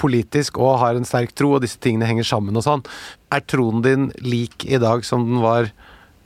politisk 0.00 0.58
og 0.58 0.80
har 0.82 0.98
en 0.98 1.06
sterk 1.06 1.30
tro, 1.38 1.52
og 1.54 1.62
disse 1.62 1.78
tingene 1.78 2.08
henger 2.10 2.26
sammen 2.26 2.58
og 2.58 2.66
sånn, 2.66 2.82
er 3.30 3.46
troen 3.46 3.84
din 3.86 4.10
lik 4.26 4.66
i 4.66 4.82
dag 4.82 5.06
som 5.06 5.28
den 5.28 5.38
var 5.44 5.70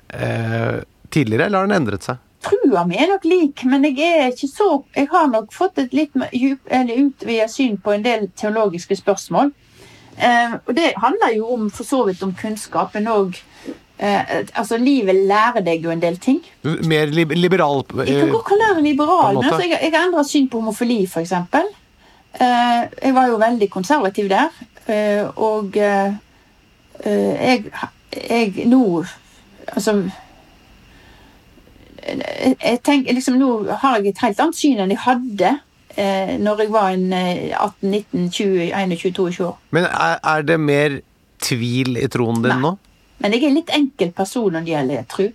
eh, 0.09 0.81
tidligere, 1.13 1.51
eller 1.51 1.61
har 1.61 1.69
den 1.69 1.83
endret 1.83 2.09
seg? 2.09 2.23
Trua 2.45 2.87
mi 2.89 2.97
er 3.01 3.13
nok 3.13 3.29
lik, 3.29 3.69
men 3.69 3.85
jeg 3.89 4.01
er 4.05 4.27
ikke 4.33 4.49
så 4.51 4.67
Jeg 4.93 5.09
har 5.13 5.29
nok 5.33 5.53
fått 5.53 5.79
et 5.81 5.95
litt 5.97 6.17
djup- 6.33 6.69
eller 6.69 7.07
utvidet 7.07 7.53
syn 7.53 7.77
på 7.81 7.93
en 7.93 8.05
del 8.05 8.31
teologiske 8.37 8.97
spørsmål. 9.05 9.53
Eh, 10.17 10.57
og 10.65 10.77
det 10.77 10.95
handler 11.01 11.37
jo 11.37 11.53
om 11.57 11.69
for 11.69 11.89
så 11.89 12.05
vidt 12.09 12.23
om 12.25 12.33
kunnskapen 12.37 13.09
òg 13.11 13.41
eh, 13.99 14.45
Altså, 14.55 14.77
livet 14.79 15.15
lærer 15.29 15.65
deg 15.67 15.85
jo 15.85 15.91
en 15.91 16.03
del 16.03 16.19
ting. 16.19 16.41
Mer 16.63 17.07
li 17.07 17.25
liberal 17.37 17.85
Jeg 18.05 18.07
kan 18.07 18.29
eh, 18.29 18.33
godt 18.33 18.47
kalle 18.51 18.71
det 18.77 18.85
liberal, 18.89 19.35
men 19.39 19.45
altså, 19.51 19.63
jeg, 19.69 19.79
jeg 19.83 19.93
har 19.95 20.07
endra 20.09 20.25
syn 20.27 20.49
på 20.49 20.61
homofili, 20.63 21.05
f.eks. 21.07 21.33
Eh, 21.33 22.81
jeg 23.03 23.15
var 23.15 23.29
jo 23.31 23.39
veldig 23.39 23.71
konservativ 23.71 24.29
der. 24.29 24.51
Eh, 24.87 25.23
og 25.37 25.77
eh, 25.77 26.13
eh, 27.05 27.45
jeg, 27.49 27.65
jeg 28.31 28.67
nå 28.69 29.05
Altså 29.65 29.95
jeg, 32.05 32.57
jeg 32.61 32.81
tenker 32.85 33.17
liksom 33.17 33.39
Nå 33.41 33.49
har 33.81 33.97
jeg 33.97 34.13
et 34.13 34.21
helt 34.21 34.43
annet 34.45 34.59
syn 34.59 34.83
enn 34.85 34.93
jeg 34.93 35.01
hadde 35.07 35.55
eh, 35.97 36.35
når 36.41 36.65
jeg 36.65 36.73
var 36.75 36.91
en 36.93 37.07
eh, 37.17 37.55
18, 37.57 37.91
19, 37.91 38.31
20, 38.31 38.67
21, 38.75 39.13
22 39.15 39.47
år. 39.47 39.57
Men 39.71 39.89
er, 39.89 40.19
er 40.35 40.43
det 40.43 40.59
mer 40.61 40.99
tvil 41.45 41.97
i 42.01 42.09
troen 42.13 42.43
din 42.45 42.53
Nei. 42.53 42.61
nå? 42.65 42.75
Men 43.19 43.33
jeg 43.33 43.43
er 43.43 43.51
en 43.51 43.59
litt 43.59 43.75
enkel 43.75 44.13
person 44.13 44.53
når 44.53 44.65
det 44.65 44.75
gjelder 44.75 45.11
tro. 45.11 45.29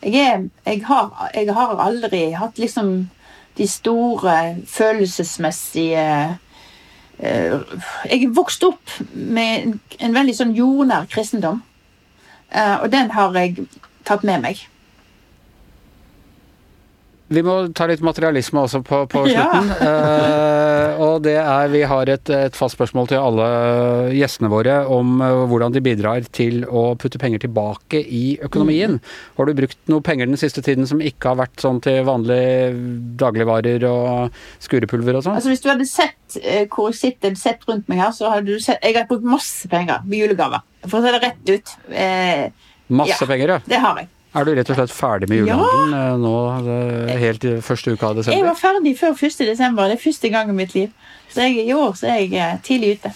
Jeg, 0.00 0.50
jeg, 0.66 0.84
har, 0.88 1.08
jeg 1.34 1.54
har 1.54 1.82
aldri 1.84 2.22
hatt 2.32 2.58
liksom 2.58 3.10
de 3.58 3.66
store 3.68 4.36
følelsesmessige 4.66 6.04
eh, 7.18 7.74
Jeg 8.08 8.30
vokste 8.32 8.36
vokst 8.38 8.64
opp 8.64 8.94
med 9.12 9.66
en, 9.66 9.74
en 10.00 10.14
veldig 10.16 10.36
sånn 10.38 10.54
jordnær 10.56 11.10
kristendom. 11.12 11.60
Eh, 12.48 12.76
og 12.80 12.88
den 12.94 13.12
har 13.12 13.36
jeg 13.36 13.66
tatt 14.08 14.24
med 14.24 14.40
meg. 14.46 14.62
Vi 17.30 17.42
må 17.46 17.52
ta 17.78 17.86
litt 17.86 18.00
materialisme 18.02 18.58
også 18.66 18.80
på, 18.82 19.04
på 19.12 19.20
Ja. 19.30 19.44
slutten. 19.46 19.68
Eh, 19.86 21.00
og 21.00 21.20
det 21.22 21.36
er 21.38 21.68
Vi 21.70 21.82
har 21.86 22.10
et, 22.10 22.30
et 22.34 22.56
fast 22.58 22.74
spørsmål 22.76 23.06
til 23.12 23.20
alle 23.22 23.46
gjestene 24.16 24.50
våre 24.50 24.80
om 24.90 25.20
eh, 25.22 25.44
hvordan 25.50 25.72
de 25.76 25.82
bidrar 25.84 26.26
til 26.34 26.64
å 26.66 26.96
putte 26.98 27.20
penger 27.22 27.44
tilbake 27.44 28.00
i 28.02 28.38
økonomien. 28.42 28.98
Har 29.38 29.46
du 29.46 29.54
brukt 29.54 29.78
noe 29.92 30.02
penger 30.02 30.26
den 30.26 30.40
siste 30.40 30.64
tiden 30.66 30.88
som 30.90 30.98
ikke 31.00 31.30
har 31.32 31.38
vært 31.44 31.62
sånn 31.62 31.78
til 31.84 32.02
vanlige 32.08 32.74
dagligvarer 33.22 33.86
og 33.88 34.34
skurepulver 34.66 35.20
og 35.20 35.26
sånn? 35.28 35.38
Altså 35.38 35.54
Hvis 35.54 35.62
du 35.62 35.70
hadde 35.70 35.86
sett 35.88 36.40
eh, 36.42 36.66
hvor 36.66 36.90
jeg 36.90 36.98
sitter, 37.04 37.38
sett 37.38 37.62
rundt 37.70 37.86
meg 37.90 38.02
her, 38.02 38.10
så 38.16 38.34
hadde 38.34 38.50
du 38.50 38.58
sett 38.62 38.82
Jeg 38.82 38.98
har 38.98 39.06
brukt 39.10 39.26
masse 39.38 39.70
penger 39.70 40.02
på 40.02 40.18
julegaver. 40.24 40.66
For 40.88 40.98
å 40.98 41.04
si 41.06 41.14
det 41.14 41.22
rett 41.28 41.54
ut. 41.54 41.76
Eh, 41.94 42.48
Masse 42.90 43.20
ja. 43.22 43.26
penger, 43.30 43.54
ja. 43.54 43.60
det 43.70 43.78
har 43.78 44.00
jeg. 44.02 44.08
Er 44.30 44.46
du 44.46 44.52
rett 44.54 44.68
og 44.70 44.78
slett 44.78 44.92
ferdig 44.94 45.26
med 45.30 45.40
julehandelen 45.40 45.94
ja. 45.96 46.16
nå 46.20 46.34
eh, 46.62 47.14
helt 47.18 47.44
i 47.48 47.56
første 47.66 47.96
uka 47.96 48.12
av 48.12 48.20
desember? 48.20 48.36
Jeg 48.38 48.46
var 48.46 48.58
ferdig 48.60 48.92
før 49.00 49.16
1. 49.16 49.40
desember. 49.48 49.90
Det 49.90 49.96
er 49.98 50.02
første 50.04 50.30
gang 50.30 50.52
i 50.52 50.54
mitt 50.54 50.74
liv. 50.76 50.92
Så 51.32 51.48
jeg, 51.48 51.64
i 51.66 51.74
år 51.74 51.96
så 51.98 52.12
er 52.12 52.20
jeg 52.20 52.36
eh, 52.38 52.58
tidlig 52.66 52.98
ute. 52.98 53.12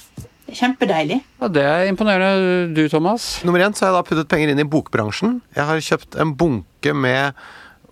Kjempedeilig. 0.54 1.20
Ja, 1.40 1.50
det 1.54 1.62
er 1.66 1.90
imponerende. 1.90 2.74
Du, 2.74 2.82
Thomas? 2.90 3.28
Nummer 3.46 3.62
én 3.62 3.74
så 3.74 3.86
har 3.86 3.92
jeg 3.92 3.98
da 4.00 4.08
puttet 4.10 4.30
penger 4.30 4.50
inn 4.52 4.62
i 4.62 4.66
bokbransjen. 4.66 5.38
Jeg 5.54 5.68
har 5.70 5.84
kjøpt 5.86 6.18
en 6.20 6.34
bunke 6.38 6.94
med 6.98 7.38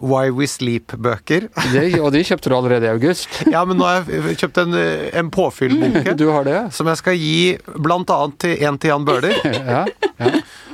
Why 0.03 0.33
We 0.35 0.49
Sleep-bøker. 0.51 1.45
Og 2.03 2.09
de 2.15 2.23
kjøpte 2.27 2.51
du 2.51 2.57
allerede 2.57 2.89
i 2.89 2.91
august. 2.91 3.29
Ja, 3.53 3.63
men 3.69 3.79
nå 3.79 3.87
har 3.87 4.09
jeg 4.11 4.37
kjøpt 4.41 4.59
en, 4.65 4.75
en 5.23 5.31
påfyllbunke. 5.35 6.17
Du 6.19 6.27
har 6.35 6.47
det? 6.49 6.57
Som 6.75 6.91
jeg 6.91 6.99
skal 6.99 7.17
gi 7.21 7.37
bl.a. 7.79 8.19
til 8.43 8.65
en 8.67 8.79
til 8.83 8.93
Jan 8.95 9.07
Bøhler. 9.09 9.37
Ja. 9.73 9.85
ja. 10.19 10.31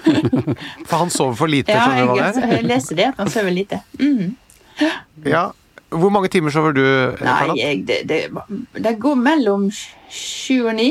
For 0.88 0.95
han 1.03 1.11
sover 1.12 1.37
for 1.37 1.51
lite, 1.53 1.75
Ja, 1.75 1.85
skjønner 1.85 2.07
du 2.09 2.14
hva 2.17 2.31
det 2.33 2.43
er? 2.47 2.53
jeg 2.57 2.67
leser 2.71 2.97
det. 2.99 3.09
Han 3.19 3.31
sover 3.33 3.53
lite. 3.53 3.83
Mm. 4.01 4.31
Ja. 5.29 5.43
Hvor 5.93 6.12
mange 6.14 6.31
timer 6.33 6.53
sover 6.55 6.73
du 6.77 6.83
Nei, 7.21 7.59
jeg, 7.59 7.83
det, 7.88 7.99
det, 8.09 8.19
det 8.85 8.95
går 9.01 9.17
mellom 9.21 9.69
sju 9.75 10.64
og 10.69 10.75
ni, 10.79 10.91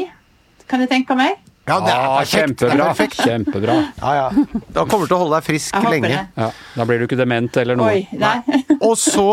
kan 0.69 0.81
jeg 0.85 0.91
tenke 0.93 1.17
meg. 1.17 1.37
Ja, 1.67 1.79
det 1.83 1.91
er 1.91 1.97
Ah, 1.97 2.19
perfekt. 2.19 2.59
Det 2.59 2.67
er 2.67 2.77
kjempebra. 2.77 2.85
perfekt. 2.93 3.17
kjempebra. 3.27 3.75
Ja, 4.01 4.13
ja. 4.15 4.61
Da 4.71 4.85
kommer 4.85 5.03
du 5.03 5.11
til 5.11 5.17
å 5.17 5.21
holde 5.25 5.35
deg 5.39 5.47
frisk 5.49 5.73
Jeg 5.75 5.83
håper 5.83 5.95
lenge. 5.97 6.07
det. 6.13 6.43
Ja, 6.43 6.51
da 6.77 6.85
blir 6.87 6.99
du 7.01 7.07
ikke 7.09 7.17
dement 7.19 7.57
eller 7.63 7.75
noe. 7.75 7.91
Oi, 7.91 8.07
nei. 8.17 8.37
Og 8.81 8.95
så 8.97 9.27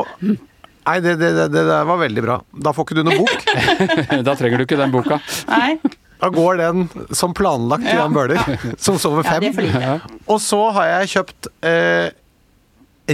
Nei, 0.84 0.98
det, 1.00 1.14
det, 1.16 1.28
det, 1.48 1.48
det 1.64 1.76
var 1.88 1.96
veldig 1.96 2.22
bra. 2.26 2.34
Da 2.60 2.72
får 2.76 2.84
ikke 2.84 2.96
du 2.98 3.04
noe 3.06 3.16
bok. 3.22 3.44
Da 4.26 4.34
trenger 4.36 4.58
du 4.60 4.64
ikke 4.66 4.76
den 4.82 4.90
boka. 4.92 5.16
nei. 5.48 5.78
Da 6.20 6.28
går 6.32 6.56
den 6.60 6.84
som 7.12 7.32
planlagt 7.36 7.84
til 7.86 7.98
Jan 7.98 8.12
Bøhler, 8.14 8.38
som 8.80 8.96
sover 9.00 9.24
er 9.26 9.40
fem. 9.44 9.64
Ja. 9.80 9.94
Og 10.30 10.38
så 10.40 10.60
har 10.76 10.86
jeg 10.90 11.08
kjøpt 11.14 11.48
eh, 11.68 12.10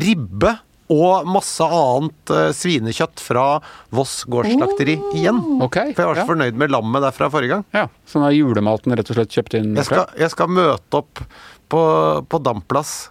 ribbe 0.04 0.52
og 0.90 1.28
masse 1.30 1.64
annet 1.64 2.32
uh, 2.34 2.48
svinekjøtt 2.56 3.22
fra 3.22 3.44
Voss 3.94 4.24
gårdsslakteri 4.30 4.98
igjen. 5.18 5.38
Okay, 5.66 5.94
For 5.94 6.04
jeg 6.04 6.10
var 6.10 6.18
så 6.18 6.24
ja. 6.24 6.28
fornøyd 6.32 6.58
med 6.60 6.74
lammet 6.74 7.06
derfra 7.06 7.30
forrige 7.32 7.58
gang. 7.58 7.64
ja. 7.76 7.86
Så 8.10 8.18
nå 8.18 8.26
er 8.26 8.34
julematen 8.34 8.94
rett 8.98 9.10
og 9.12 9.16
slett 9.20 9.30
kjøpt 9.30 9.54
inn 9.60 9.72
Jeg 9.78 9.86
skal, 9.86 10.08
jeg 10.18 10.32
skal 10.32 10.50
møte 10.50 10.98
opp 10.98 11.22
på, 11.70 11.80
på 12.26 12.42
Damplass. 12.42 13.10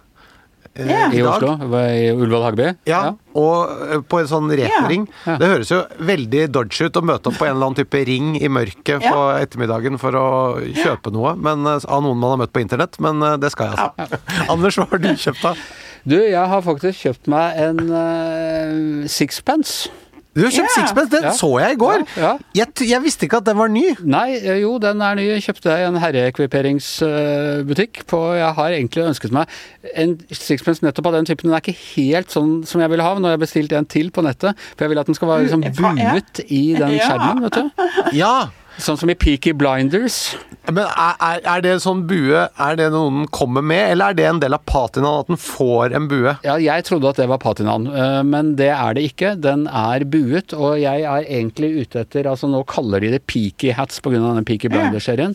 Uh, 0.78 0.86
yeah. 0.86 1.14
i 1.14 1.18
i. 1.18 1.22
Oslo, 1.26 1.56
i 1.80 2.10
Ullevål 2.12 2.44
Hageby? 2.46 2.68
Ja, 2.86 3.00
og 3.34 3.72
eh, 3.90 4.00
på 4.06 4.20
en 4.22 4.28
sånn 4.30 4.50
refering. 4.54 5.06
Ja. 5.26 5.34
Det 5.40 5.48
høres 5.50 5.72
jo 5.72 5.80
veldig 6.06 6.44
dodgy 6.54 6.86
ut 6.86 6.98
å 7.00 7.02
møte 7.04 7.30
opp 7.30 7.40
på 7.40 7.46
en 7.48 7.56
eller 7.56 7.70
annen 7.70 7.80
type 7.80 8.02
ring 8.06 8.32
i 8.38 8.50
mørket 8.50 9.02
på 9.02 9.24
ettermiddagen 9.40 9.98
for 10.02 10.18
å 10.18 10.26
kjøpe 10.62 11.12
noe 11.14 11.34
men, 11.38 11.66
eh, 11.66 11.86
av 11.86 12.04
noen 12.06 12.18
man 12.20 12.36
har 12.36 12.42
møtt 12.44 12.54
på 12.54 12.62
internett, 12.62 13.00
men 13.02 13.22
eh, 13.26 13.38
det 13.42 13.52
skal 13.54 13.72
jeg 13.72 13.88
altså. 13.88 14.20
Anders, 14.54 14.78
hva 14.78 14.86
har 14.92 15.02
du 15.02 15.10
kjøpt 15.14 15.42
da? 15.46 15.54
Du, 16.08 16.16
jeg 16.16 16.46
har 16.52 16.60
faktisk 16.64 16.96
kjøpt 17.04 17.28
meg 17.30 17.46
en 17.60 17.80
uh, 17.92 19.04
sixpence. 19.10 19.90
Du 20.30 20.44
har 20.44 20.52
kjøpt 20.54 20.70
yeah. 20.70 20.78
sixpence, 20.78 21.10
den 21.10 21.24
Ja. 21.26 21.30
så 21.34 21.48
jeg 21.58 21.72
i 21.74 21.78
går! 21.78 22.04
Ja, 22.16 22.22
ja. 22.22 22.36
Jeg, 22.54 22.66
jeg 22.86 23.02
visste 23.02 23.26
ikke 23.26 23.36
at 23.42 23.46
den 23.48 23.56
var 23.58 23.66
ny. 23.68 23.96
Nei, 24.06 24.36
eh, 24.38 24.60
jo, 24.62 24.78
den 24.78 25.02
er 25.02 25.14
ny. 25.18 25.24
Jeg 25.26 25.42
kjøpte 25.42 25.74
i 25.74 25.82
en 25.88 25.98
herreekviperingsbutikk. 25.98 28.06
på 28.06 28.34
Jeg 28.38 28.52
har 28.54 28.68
egentlig 28.70 29.02
ønsket 29.10 29.32
meg 29.34 29.46
en 29.96 30.14
sixpence 30.30 30.84
nettopp 30.86 31.06
av 31.10 31.14
den 31.18 31.26
typen. 31.26 31.50
Den 31.50 31.56
er 31.58 31.64
ikke 31.64 31.74
helt 31.96 32.30
sånn 32.30 32.62
som 32.64 32.80
jeg 32.80 32.90
vil 32.94 33.02
ha. 33.02 33.14
Nå 33.18 33.26
har 33.26 33.34
jeg 33.34 33.42
bestilt 33.42 33.72
en 33.74 33.84
til 33.90 34.10
på 34.14 34.22
nettet, 34.22 34.54
for 34.76 34.84
jeg 34.86 34.90
vil 34.94 35.00
at 35.02 35.06
den 35.10 35.14
skal 35.18 35.28
være 35.28 35.42
liksom 35.48 35.62
buet 35.66 36.40
i 36.46 36.62
den 36.78 36.94
skjermen, 37.00 37.42
vet 37.48 37.58
du. 37.58 37.66
Ja, 38.14 38.46
Sånn 38.78 38.98
som 39.00 39.10
i 39.10 39.16
Peaky 39.18 39.52
Blinders. 39.56 40.36
men 40.70 40.84
er, 40.86 41.40
er, 41.40 41.62
det 41.64 41.72
sånn 41.82 42.04
bue 42.06 42.44
Er 42.46 42.76
det 42.78 42.90
noe 42.92 43.10
den 43.10 43.26
kommer 43.34 43.64
med, 43.64 43.94
eller 43.94 44.12
er 44.12 44.18
det 44.18 44.26
en 44.28 44.40
del 44.42 44.54
av 44.54 44.62
patinaen 44.68 45.24
at 45.24 45.30
den 45.32 45.40
får 45.40 45.96
en 45.96 46.06
bue? 46.10 46.34
Ja, 46.46 46.54
jeg 46.62 46.86
trodde 46.86 47.10
at 47.10 47.18
det 47.20 47.26
var 47.30 47.40
patinaen, 47.42 47.88
eh, 47.90 48.20
men 48.26 48.54
det 48.60 48.70
er 48.74 48.96
det 48.96 49.06
ikke. 49.10 49.34
Den 49.40 49.66
er 49.66 50.04
buet, 50.08 50.54
og 50.54 50.78
jeg 50.80 51.02
er 51.02 51.26
egentlig 51.26 51.72
ute 51.82 52.04
etter 52.04 52.28
Altså, 52.30 52.46
nå 52.46 52.62
kaller 52.68 53.02
de 53.02 53.14
det 53.16 53.24
Peaky 53.26 53.72
Hats 53.74 53.98
pga. 54.04 54.14
denne 54.20 54.44
Peaky 54.46 54.70
Blinders-serien, 54.70 55.34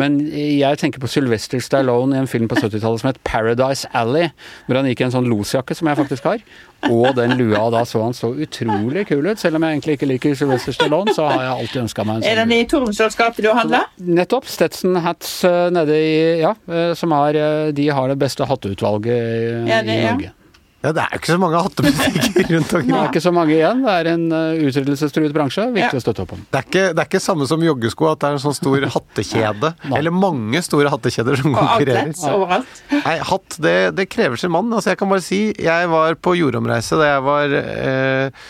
men 0.00 0.18
jeg 0.30 0.78
tenker 0.80 1.02
på 1.02 1.10
Sylvester 1.10 1.60
Stallone 1.60 2.16
i 2.16 2.22
en 2.22 2.30
film 2.30 2.48
på 2.48 2.56
70-tallet 2.56 3.02
som 3.02 3.10
het 3.10 3.20
Paradise 3.26 3.90
Alley, 3.92 4.30
hvor 4.66 4.78
han 4.78 4.88
gikk 4.88 5.04
i 5.04 5.08
en 5.10 5.16
sånn 5.18 5.28
losjakke, 5.28 5.76
som 5.76 5.90
jeg 5.90 6.00
faktisk 6.00 6.30
har, 6.30 6.40
og 6.88 7.14
den 7.16 7.34
lua, 7.36 7.66
da 7.70 7.82
så 7.84 8.00
han 8.02 8.14
så 8.16 8.30
utrolig 8.32 9.06
kul 9.10 9.26
ut. 9.26 9.38
Selv 9.42 9.56
om 9.58 9.62
jeg 9.66 9.76
egentlig 9.76 9.98
ikke 9.98 10.08
liker 10.08 10.34
Sylvester 10.38 10.72
Stallone, 10.72 11.12
så 11.14 11.26
har 11.28 11.42
jeg 11.44 11.52
alltid 11.66 11.82
ønska 11.82 12.04
meg 12.08 12.16
en 12.16 12.22
sånn. 12.22 12.30
Er 12.32 12.40
den 12.40 12.52
i 12.56 12.64
Tordenskioldsgata 12.70 13.42
du 13.44 13.50
handler? 13.52 13.84
Nettopp. 14.00 14.48
Stetson 14.48 14.96
Hats 15.04 15.44
eh, 15.44 15.68
nede 15.74 15.96
i 16.00 16.12
Ja, 16.40 16.54
eh, 16.70 16.92
som 16.96 17.12
er 17.12 17.36
eh, 17.36 17.72
De 17.76 17.88
har 17.92 18.08
det 18.08 18.18
beste 18.18 18.46
hatteutvalget 18.48 19.12
i, 19.12 19.70
Ja, 19.70 19.82
det- 19.82 19.98
i. 19.98 20.04
Norge. 20.08 20.30
Ja, 20.30 20.36
det 20.80 20.96
er 20.96 21.12
jo 21.12 21.18
ikke 21.20 21.28
så 21.28 21.40
mange 21.40 21.58
hattebutikker 21.60 22.46
rundt 22.54 22.70
omkring. 22.78 22.88
Det 22.88 23.00
er 23.00 23.10
ikke 23.10 23.20
så 23.20 23.32
mange 23.36 23.52
igjen. 23.52 23.82
Det 23.84 23.96
er 23.98 24.08
en 24.14 24.22
uh, 24.32 24.62
utryddelsestruet 24.64 25.34
bransje. 25.36 25.66
Viktig 25.74 26.00
å 26.00 26.04
støtte 26.06 26.24
opp 26.24 26.32
om. 26.38 26.46
Det 26.48 26.62
er, 26.62 26.68
ikke, 26.70 26.84
det 26.96 27.02
er 27.02 27.10
ikke 27.10 27.20
samme 27.20 27.48
som 27.50 27.66
joggesko, 27.66 28.06
at 28.08 28.22
det 28.22 28.30
er 28.30 28.38
en 28.38 28.42
sånn 28.46 28.56
stor 28.56 28.86
hattekjede. 28.96 29.72
Eller 29.90 30.14
mange 30.16 30.62
store 30.64 30.92
hattekjeder 30.94 31.42
som 31.42 31.52
konkurrerer. 31.58 32.14
overalt. 32.30 32.80
Nei, 32.94 33.18
hatt, 33.32 33.58
det, 33.60 33.76
det 33.98 34.08
krever 34.08 34.40
sin 34.40 34.54
mann. 34.56 34.72
Altså, 34.72 34.94
jeg 34.94 35.02
kan 35.02 35.12
bare 35.12 35.26
si, 35.26 35.42
jeg 35.60 35.92
var 35.92 36.16
på 36.16 36.34
jordomreise 36.40 36.96
da 37.00 37.12
jeg 37.12 37.26
var 37.28 37.58
eh, 37.60 38.48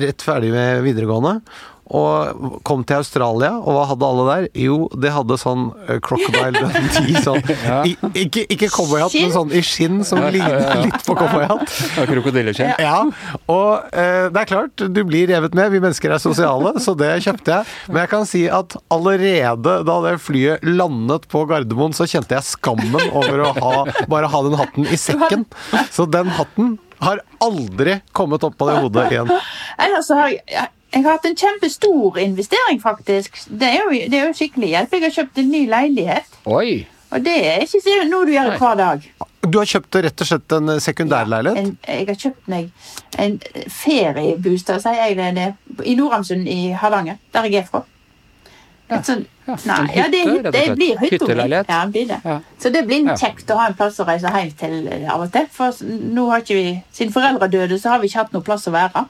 rett 0.00 0.24
ferdig 0.24 0.54
med 0.56 0.80
videregående. 0.88 1.42
Og 1.90 2.60
kom 2.66 2.84
til 2.86 3.00
Australia, 3.00 3.52
og 3.58 3.74
hva 3.74 3.84
hadde 3.90 4.06
alle 4.06 4.24
der? 4.28 4.44
Jo, 4.62 4.84
de 4.94 5.10
hadde 5.10 5.38
sånn 5.40 5.70
eh, 5.88 5.98
Crocodile 6.04 6.60
Dundee. 6.60 7.22
Sånn, 7.24 7.40
i, 7.88 7.96
ikke 8.22 8.44
ikke 8.54 8.68
cowboyhatt, 8.70 9.16
men 9.18 9.32
sånn 9.34 9.54
i 9.56 9.62
skinn 9.66 10.00
som 10.06 10.22
ligner 10.30 10.84
litt 10.84 11.00
på 11.06 11.16
cowboyhatt. 11.18 11.66
Ja, 12.00 12.04
Krokodilleskinn. 12.06 12.70
Ja, 12.80 12.98
og 13.50 13.90
eh, 13.96 14.28
det 14.30 14.42
er 14.44 14.48
klart, 14.48 14.78
du 14.78 15.00
blir 15.06 15.26
revet 15.30 15.56
med. 15.58 15.72
Vi 15.74 15.80
mennesker 15.82 16.14
er 16.14 16.22
sosiale, 16.22 16.76
så 16.82 16.94
det 16.98 17.10
kjøpte 17.24 17.56
jeg. 17.56 17.68
Men 17.90 18.04
jeg 18.04 18.12
kan 18.12 18.28
si 18.28 18.44
at 18.52 18.76
allerede 18.94 19.78
da 19.86 19.96
det 20.06 20.14
flyet 20.22 20.64
landet 20.66 21.26
på 21.32 21.42
Gardermoen, 21.50 21.96
så 21.96 22.06
kjente 22.10 22.36
jeg 22.38 22.46
skammen 22.46 23.10
over 23.10 23.42
å 23.48 23.50
ha, 23.58 23.74
bare 24.10 24.30
ha 24.30 24.44
den 24.46 24.56
hatten 24.60 24.86
i 24.86 24.98
sekken. 25.00 25.46
Så 25.90 26.06
den 26.10 26.30
hatten 26.38 26.76
har 27.00 27.22
aldri 27.40 28.00
kommet 28.16 28.44
opp 28.44 28.58
på 28.60 28.68
det 28.68 28.76
hodet 28.82 29.06
igjen. 29.14 29.30
Nei, 29.32 29.88
altså, 29.96 30.18
har 30.20 30.34
jeg, 30.36 30.68
jeg 30.90 31.04
har 31.04 31.12
hatt 31.14 31.26
en 31.28 31.36
kjempestor 31.38 32.18
investering, 32.18 32.80
faktisk. 32.82 33.36
Det 33.46 33.68
er 33.68 33.76
jo, 33.78 33.90
det 34.10 34.18
er 34.18 34.24
jo 34.26 34.34
skikkelig 34.34 34.72
hjelp. 34.72 34.96
Jeg 34.96 35.04
har 35.04 35.12
kjøpt 35.20 35.38
en 35.38 35.52
ny 35.52 35.60
leilighet. 35.70 36.40
Oi! 36.50 36.86
Og 37.10 37.22
det 37.26 37.36
er 37.46 37.62
ikke 37.66 37.94
noe 38.10 38.26
du 38.26 38.32
gjør 38.34 38.52
Nei. 38.52 38.58
hver 38.58 38.78
dag. 38.78 39.06
Du 39.40 39.58
har 39.58 39.70
kjøpt 39.70 39.96
rett 40.04 40.22
og 40.22 40.28
slett 40.28 40.54
en 40.54 40.72
sekundærleilighet? 40.82 41.58
En, 41.58 41.70
jeg 41.86 42.08
har 42.10 42.18
kjøpt 42.24 42.50
meg 42.52 42.68
en 43.18 43.38
feriebostad, 43.72 44.82
sier 44.84 44.98
jeg 45.00 45.16
det, 45.18 45.30
det 45.38 45.86
i 45.88 45.96
Nordhamsund 45.98 46.50
i 46.50 46.58
Hardanger, 46.76 47.18
der 47.34 47.48
jeg 47.48 47.62
er 47.62 47.70
fra. 47.70 47.84
Et 48.90 49.06
sånn, 49.06 49.26
Ja, 49.46 49.56
nei, 49.66 49.78
ja, 49.96 50.04
det, 50.10 50.20
hytte, 50.26 50.50
det 50.54 50.64
blir. 50.78 50.98
Hytteleilighet. 51.00 51.70
Ja, 51.70 51.78
det 51.86 51.94
blir 51.94 52.06
det. 52.10 52.18
Ja. 52.26 52.36
Så 52.62 52.70
det 52.74 52.84
blir 52.86 53.08
kjekt 53.18 53.50
å 53.50 53.56
ha 53.58 53.70
en 53.70 53.78
plass 53.78 53.98
å 54.02 54.06
reise 54.06 54.30
hjem 54.30 54.52
til 54.58 54.76
eh, 54.90 55.06
av 55.10 55.24
og 55.24 55.32
til. 55.34 55.46
For 55.54 55.74
nå 55.86 56.26
har 56.30 56.44
ikke 56.44 56.58
vi, 56.58 56.74
siden 56.94 57.14
foreldre 57.14 57.48
døde, 57.50 57.78
så 57.78 57.94
har 57.94 58.02
vi 58.02 58.10
ikke 58.10 58.24
hatt 58.24 58.36
noe 58.36 58.46
plass 58.46 58.68
å 58.70 58.74
være. 58.74 59.06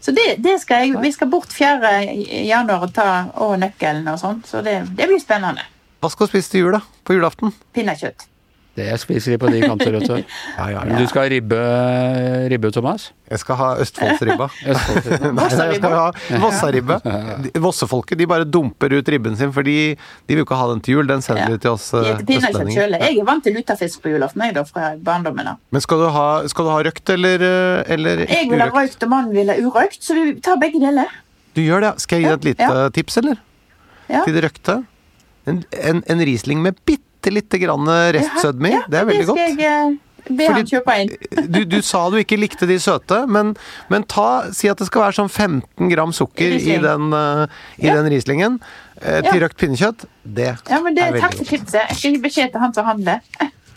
Så 0.00 0.14
det, 0.16 0.26
det 0.40 0.56
skal 0.62 0.86
jeg, 0.86 0.96
vi 1.02 1.12
skal 1.12 1.28
bort 1.32 1.52
4. 1.52 1.90
januar 2.48 2.86
og 2.86 2.94
ta 2.96 3.08
og 3.44 3.58
nøkkelen 3.60 4.08
og 4.08 4.20
sånn. 4.22 4.40
Så 4.48 4.62
det, 4.64 4.78
det 4.96 5.08
blir 5.10 5.20
spennende. 5.20 5.66
Hva 6.00 6.08
skal 6.08 6.26
du 6.28 6.32
spise 6.32 6.54
til 6.54 6.64
jul, 6.64 6.76
da? 6.78 6.80
På 7.04 7.16
julaften? 7.16 7.52
Pinnekjøtt. 7.76 8.24
Det 8.78 8.86
spiser 9.02 9.34
de 9.34 9.38
på 9.42 9.48
de 9.50 9.58
kanter, 9.64 9.90
vet 9.98 10.06
du. 10.06 10.20
Ja, 10.58 10.66
ja, 10.70 10.82
Men 10.86 11.00
du 11.02 11.06
skal 11.10 11.24
ha 11.24 11.30
ribbe, 11.32 11.58
ribbe, 12.52 12.70
Thomas? 12.72 13.08
Jeg 13.30 13.40
skal 13.42 13.58
ha 13.58 13.68
Østfoldsribba. 13.82 14.46
Østfoldsribba. 14.72 15.30
Nei, 15.34 15.48
jeg 15.50 15.80
skal 15.80 15.96
ha 15.98 16.38
Vossaribbe. 16.44 16.98
Vossefolket 17.66 18.20
de 18.20 18.28
bare 18.30 18.46
dumper 18.46 18.94
ut 18.94 19.10
ribben 19.10 19.34
sin, 19.36 19.50
for 19.56 19.66
de, 19.66 19.74
de 19.98 20.36
vil 20.36 20.42
jo 20.44 20.46
ikke 20.46 20.58
ha 20.60 20.68
den 20.70 20.80
til 20.86 20.96
jul. 21.00 21.10
Den 21.10 21.24
sender 21.26 21.42
Ja. 21.42 21.56
de 21.56 21.58
til 21.66 21.74
oss 21.74 21.88
eh, 21.98 22.12
østlendinger. 22.22 22.94
Jeg 23.00 23.18
er 23.18 23.26
vant 23.28 23.44
til 23.44 23.58
lutefisk 23.58 24.02
på 24.06 24.14
julaften 24.14 24.46
jeg 24.46 24.56
da, 24.60 24.64
fra 24.70 24.92
barndommen. 25.10 25.50
av. 25.54 25.60
Men 25.74 25.84
skal 25.84 26.04
du 26.04 26.08
ha, 26.14 26.28
skal 26.54 26.70
du 26.70 26.72
ha 26.76 26.78
røkt 26.86 27.14
eller, 27.16 27.46
eh, 27.50 27.92
eller 27.96 28.24
Jeg 28.28 28.48
vil 28.54 28.62
ha 28.64 28.70
røkt, 28.70 29.02
og 29.02 29.12
mannen 29.16 29.34
vil 29.34 29.50
ha 29.50 29.58
urøkt, 29.60 29.98
så 30.06 30.14
vi 30.16 30.38
tar 30.46 30.58
begge 30.62 30.78
deler. 30.82 31.10
Du 31.58 31.62
gjør 31.64 31.82
det, 31.82 31.92
ja. 31.96 32.06
Skal 32.06 32.22
jeg 32.22 32.28
gi 32.28 32.30
deg 32.30 32.38
et 32.38 32.50
lite 32.54 32.82
tips, 33.00 33.18
eller? 33.24 33.42
Ja. 34.10 34.24
Til 34.24 34.38
det 34.38 34.46
røkte? 34.46 34.78
En, 35.50 35.62
en, 35.82 36.02
en 36.06 36.20
Riesling 36.30 36.62
med 36.62 36.78
bitte 36.86 37.06
lite 37.28 37.58
grann 37.60 37.84
restsødme 38.16 38.70
i. 38.70 38.72
Ja, 38.78 38.86
det 38.88 38.98
er 39.02 39.04
veldig 39.10 39.26
godt. 39.28 39.38
Jeg 39.42 39.58
eh, 39.68 39.98
inn. 41.04 41.10
du, 41.54 41.60
du 41.68 41.78
sa 41.84 42.02
du 42.10 42.16
ikke 42.20 42.38
likte 42.40 42.68
de 42.68 42.78
søte, 42.80 43.26
men, 43.28 43.54
men 43.92 44.04
ta, 44.08 44.52
si 44.56 44.70
at 44.72 44.80
det 44.80 44.88
skal 44.88 45.04
være 45.06 45.18
sånn 45.20 45.28
15 45.32 45.90
gram 45.92 46.12
sukker 46.16 46.56
i 46.56 46.78
den, 46.82 47.12
uh, 47.12 47.44
i 47.80 47.88
Ja. 47.88 47.96
den 48.00 48.10
rislingen 48.12 48.60
uh, 48.60 49.20
til 49.20 49.36
Ja. 49.36 49.40
røkt 49.46 49.58
pinnekjøtt. 49.60 50.06
Det 50.24 50.52
Ja, 50.70 50.80
men 50.80 50.94
det, 50.96 51.04
er 51.04 51.20
Takk 51.20 51.20
veldig 51.20 51.20
for 51.20 51.36
godt. 51.36 51.48
tipset. 51.48 51.80
Jeg 51.88 51.96
skal 51.98 52.16
gi 52.16 52.22
beskjed 52.24 52.52
til 52.54 52.60
han 52.64 52.74
som 52.74 52.88
handler. 52.88 53.20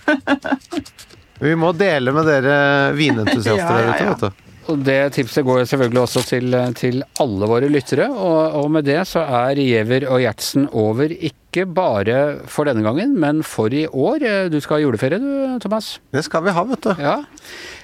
Vi 1.44 1.56
må 1.60 1.74
dele 1.76 2.14
med 2.16 2.28
dere 2.30 2.58
vinentusiaster 3.00 3.80
der 3.80 3.92
ute, 3.92 4.08
vet 4.12 4.26
du. 4.28 4.43
Og 4.72 4.80
det 4.86 5.00
tipset 5.18 5.44
går 5.44 5.60
jo 5.60 5.68
selvfølgelig 5.68 6.02
også 6.06 6.22
til, 6.28 6.56
til 6.80 7.02
alle 7.20 7.50
våre 7.52 7.70
lyttere, 7.72 8.08
og, 8.08 8.56
og 8.62 8.70
med 8.72 8.86
det 8.88 9.02
så 9.10 9.26
er 9.26 9.60
Giæver 9.60 10.08
og 10.08 10.22
Gjertsen 10.24 10.70
over 10.72 11.12
ikke 11.12 11.66
bare 11.68 12.20
for 12.50 12.70
denne 12.70 12.86
gangen, 12.86 13.18
men 13.20 13.44
for 13.44 13.74
i 13.76 13.84
år. 13.88 14.24
Du 14.54 14.60
skal 14.64 14.80
ha 14.80 14.86
juleferie 14.86 15.20
du, 15.20 15.60
Thomas? 15.62 15.98
Det 16.16 16.24
skal 16.26 16.48
vi 16.48 16.56
ha, 16.56 16.64
vet 16.72 16.88
du. 16.88 16.94
Ja. 16.96 17.18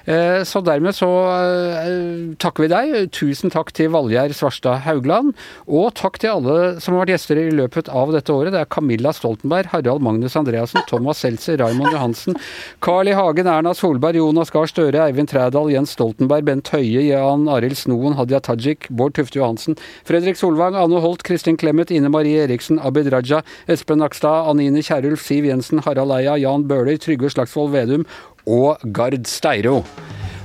Eh, 0.09 0.41
Så 0.43 0.61
dermed 0.65 0.95
så 0.97 1.07
eh, 1.29 2.33
takker 2.41 2.65
vi 2.65 2.69
deg. 2.71 2.93
Tusen 3.13 3.51
takk 3.53 3.69
til 3.77 3.91
Valgjerd 3.93 4.33
Svarstad 4.33 4.81
Haugland. 4.87 5.35
Og 5.69 5.91
takk 5.99 6.17
til 6.21 6.31
alle 6.33 6.55
som 6.81 6.95
har 6.95 7.03
vært 7.03 7.13
gjester 7.13 7.37
i 7.37 7.51
løpet 7.53 7.91
av 7.93 8.09
dette 8.15 8.33
året. 8.33 8.55
Det 8.55 8.63
er 8.63 8.71
Camilla 8.73 9.13
Stoltenberg, 9.13 9.69
Harald 9.69 10.01
Magnus 10.01 10.37
Andreassen, 10.39 10.81
Thomas 10.89 11.21
Seltzer, 11.21 11.59
Raymond 11.61 11.93
Johansen, 11.93 12.39
Carl 12.81 13.11
I. 13.11 13.13
Hagen, 13.19 13.51
Erna 13.51 13.75
Solberg, 13.77 14.17
Jonas 14.17 14.49
Gahr 14.53 14.65
Støre, 14.71 15.03
Eivind 15.05 15.29
Trædal, 15.29 15.69
Jens 15.75 15.93
Stoltenberg, 15.93 16.47
Bent 16.47 16.73
Høie, 16.73 17.05
Jan 17.11 17.45
Arild 17.51 17.77
Snoen, 17.77 18.17
Hadia 18.17 18.41
Tajik, 18.41 18.89
Bård 18.89 19.13
Tufte 19.19 19.37
Johansen, 19.37 19.77
Fredrik 20.09 20.39
Solvang, 20.41 20.79
Anne 20.79 21.03
Holt, 21.03 21.21
Kristin 21.27 21.59
Clemet, 21.59 21.93
Ine 21.93 22.09
Marie 22.09 22.39
Eriksen, 22.47 22.79
Abid 22.81 23.11
Raja, 23.13 23.43
Espen 23.69 24.01
Nakstad, 24.01 24.49
Anine 24.49 24.81
Kierulf, 24.81 25.21
Siv 25.21 25.45
Jensen, 25.45 25.83
Harald 25.85 26.17
Eia, 26.17 26.39
Jan 26.41 26.65
Bøhler, 26.65 26.97
Trygve 26.97 27.29
Slagsvold 27.29 27.75
Vedum 27.75 28.07
og 28.49 28.85
Gard 28.95 29.27
Steiro. 29.29 29.83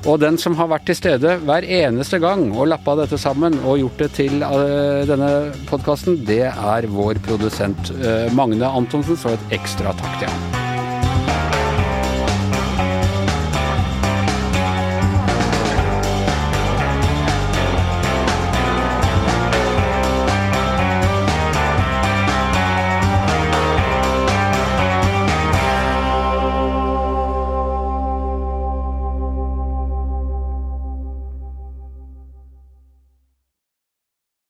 Og 0.04 0.18
den 0.20 0.36
som 0.40 0.56
har 0.58 0.68
vært 0.68 0.84
til 0.90 0.98
stede 0.98 1.38
hver 1.48 1.64
eneste 1.64 2.20
gang 2.20 2.50
og 2.52 2.68
lappa 2.68 2.96
dette 2.98 3.16
sammen 3.20 3.56
og 3.62 3.80
gjort 3.80 4.02
det 4.04 4.10
til 4.18 4.44
uh, 4.44 5.00
denne 5.08 5.30
podkasten, 5.70 6.20
det 6.28 6.42
er 6.50 6.90
vår 6.92 7.22
produsent 7.24 7.94
uh, 8.02 8.28
Magne 8.36 8.68
Antonsen, 8.68 9.16
så 9.16 9.32
et 9.32 9.56
ekstra 9.60 9.96
takk 9.96 10.20
til 10.20 10.28
ham. 10.28 10.62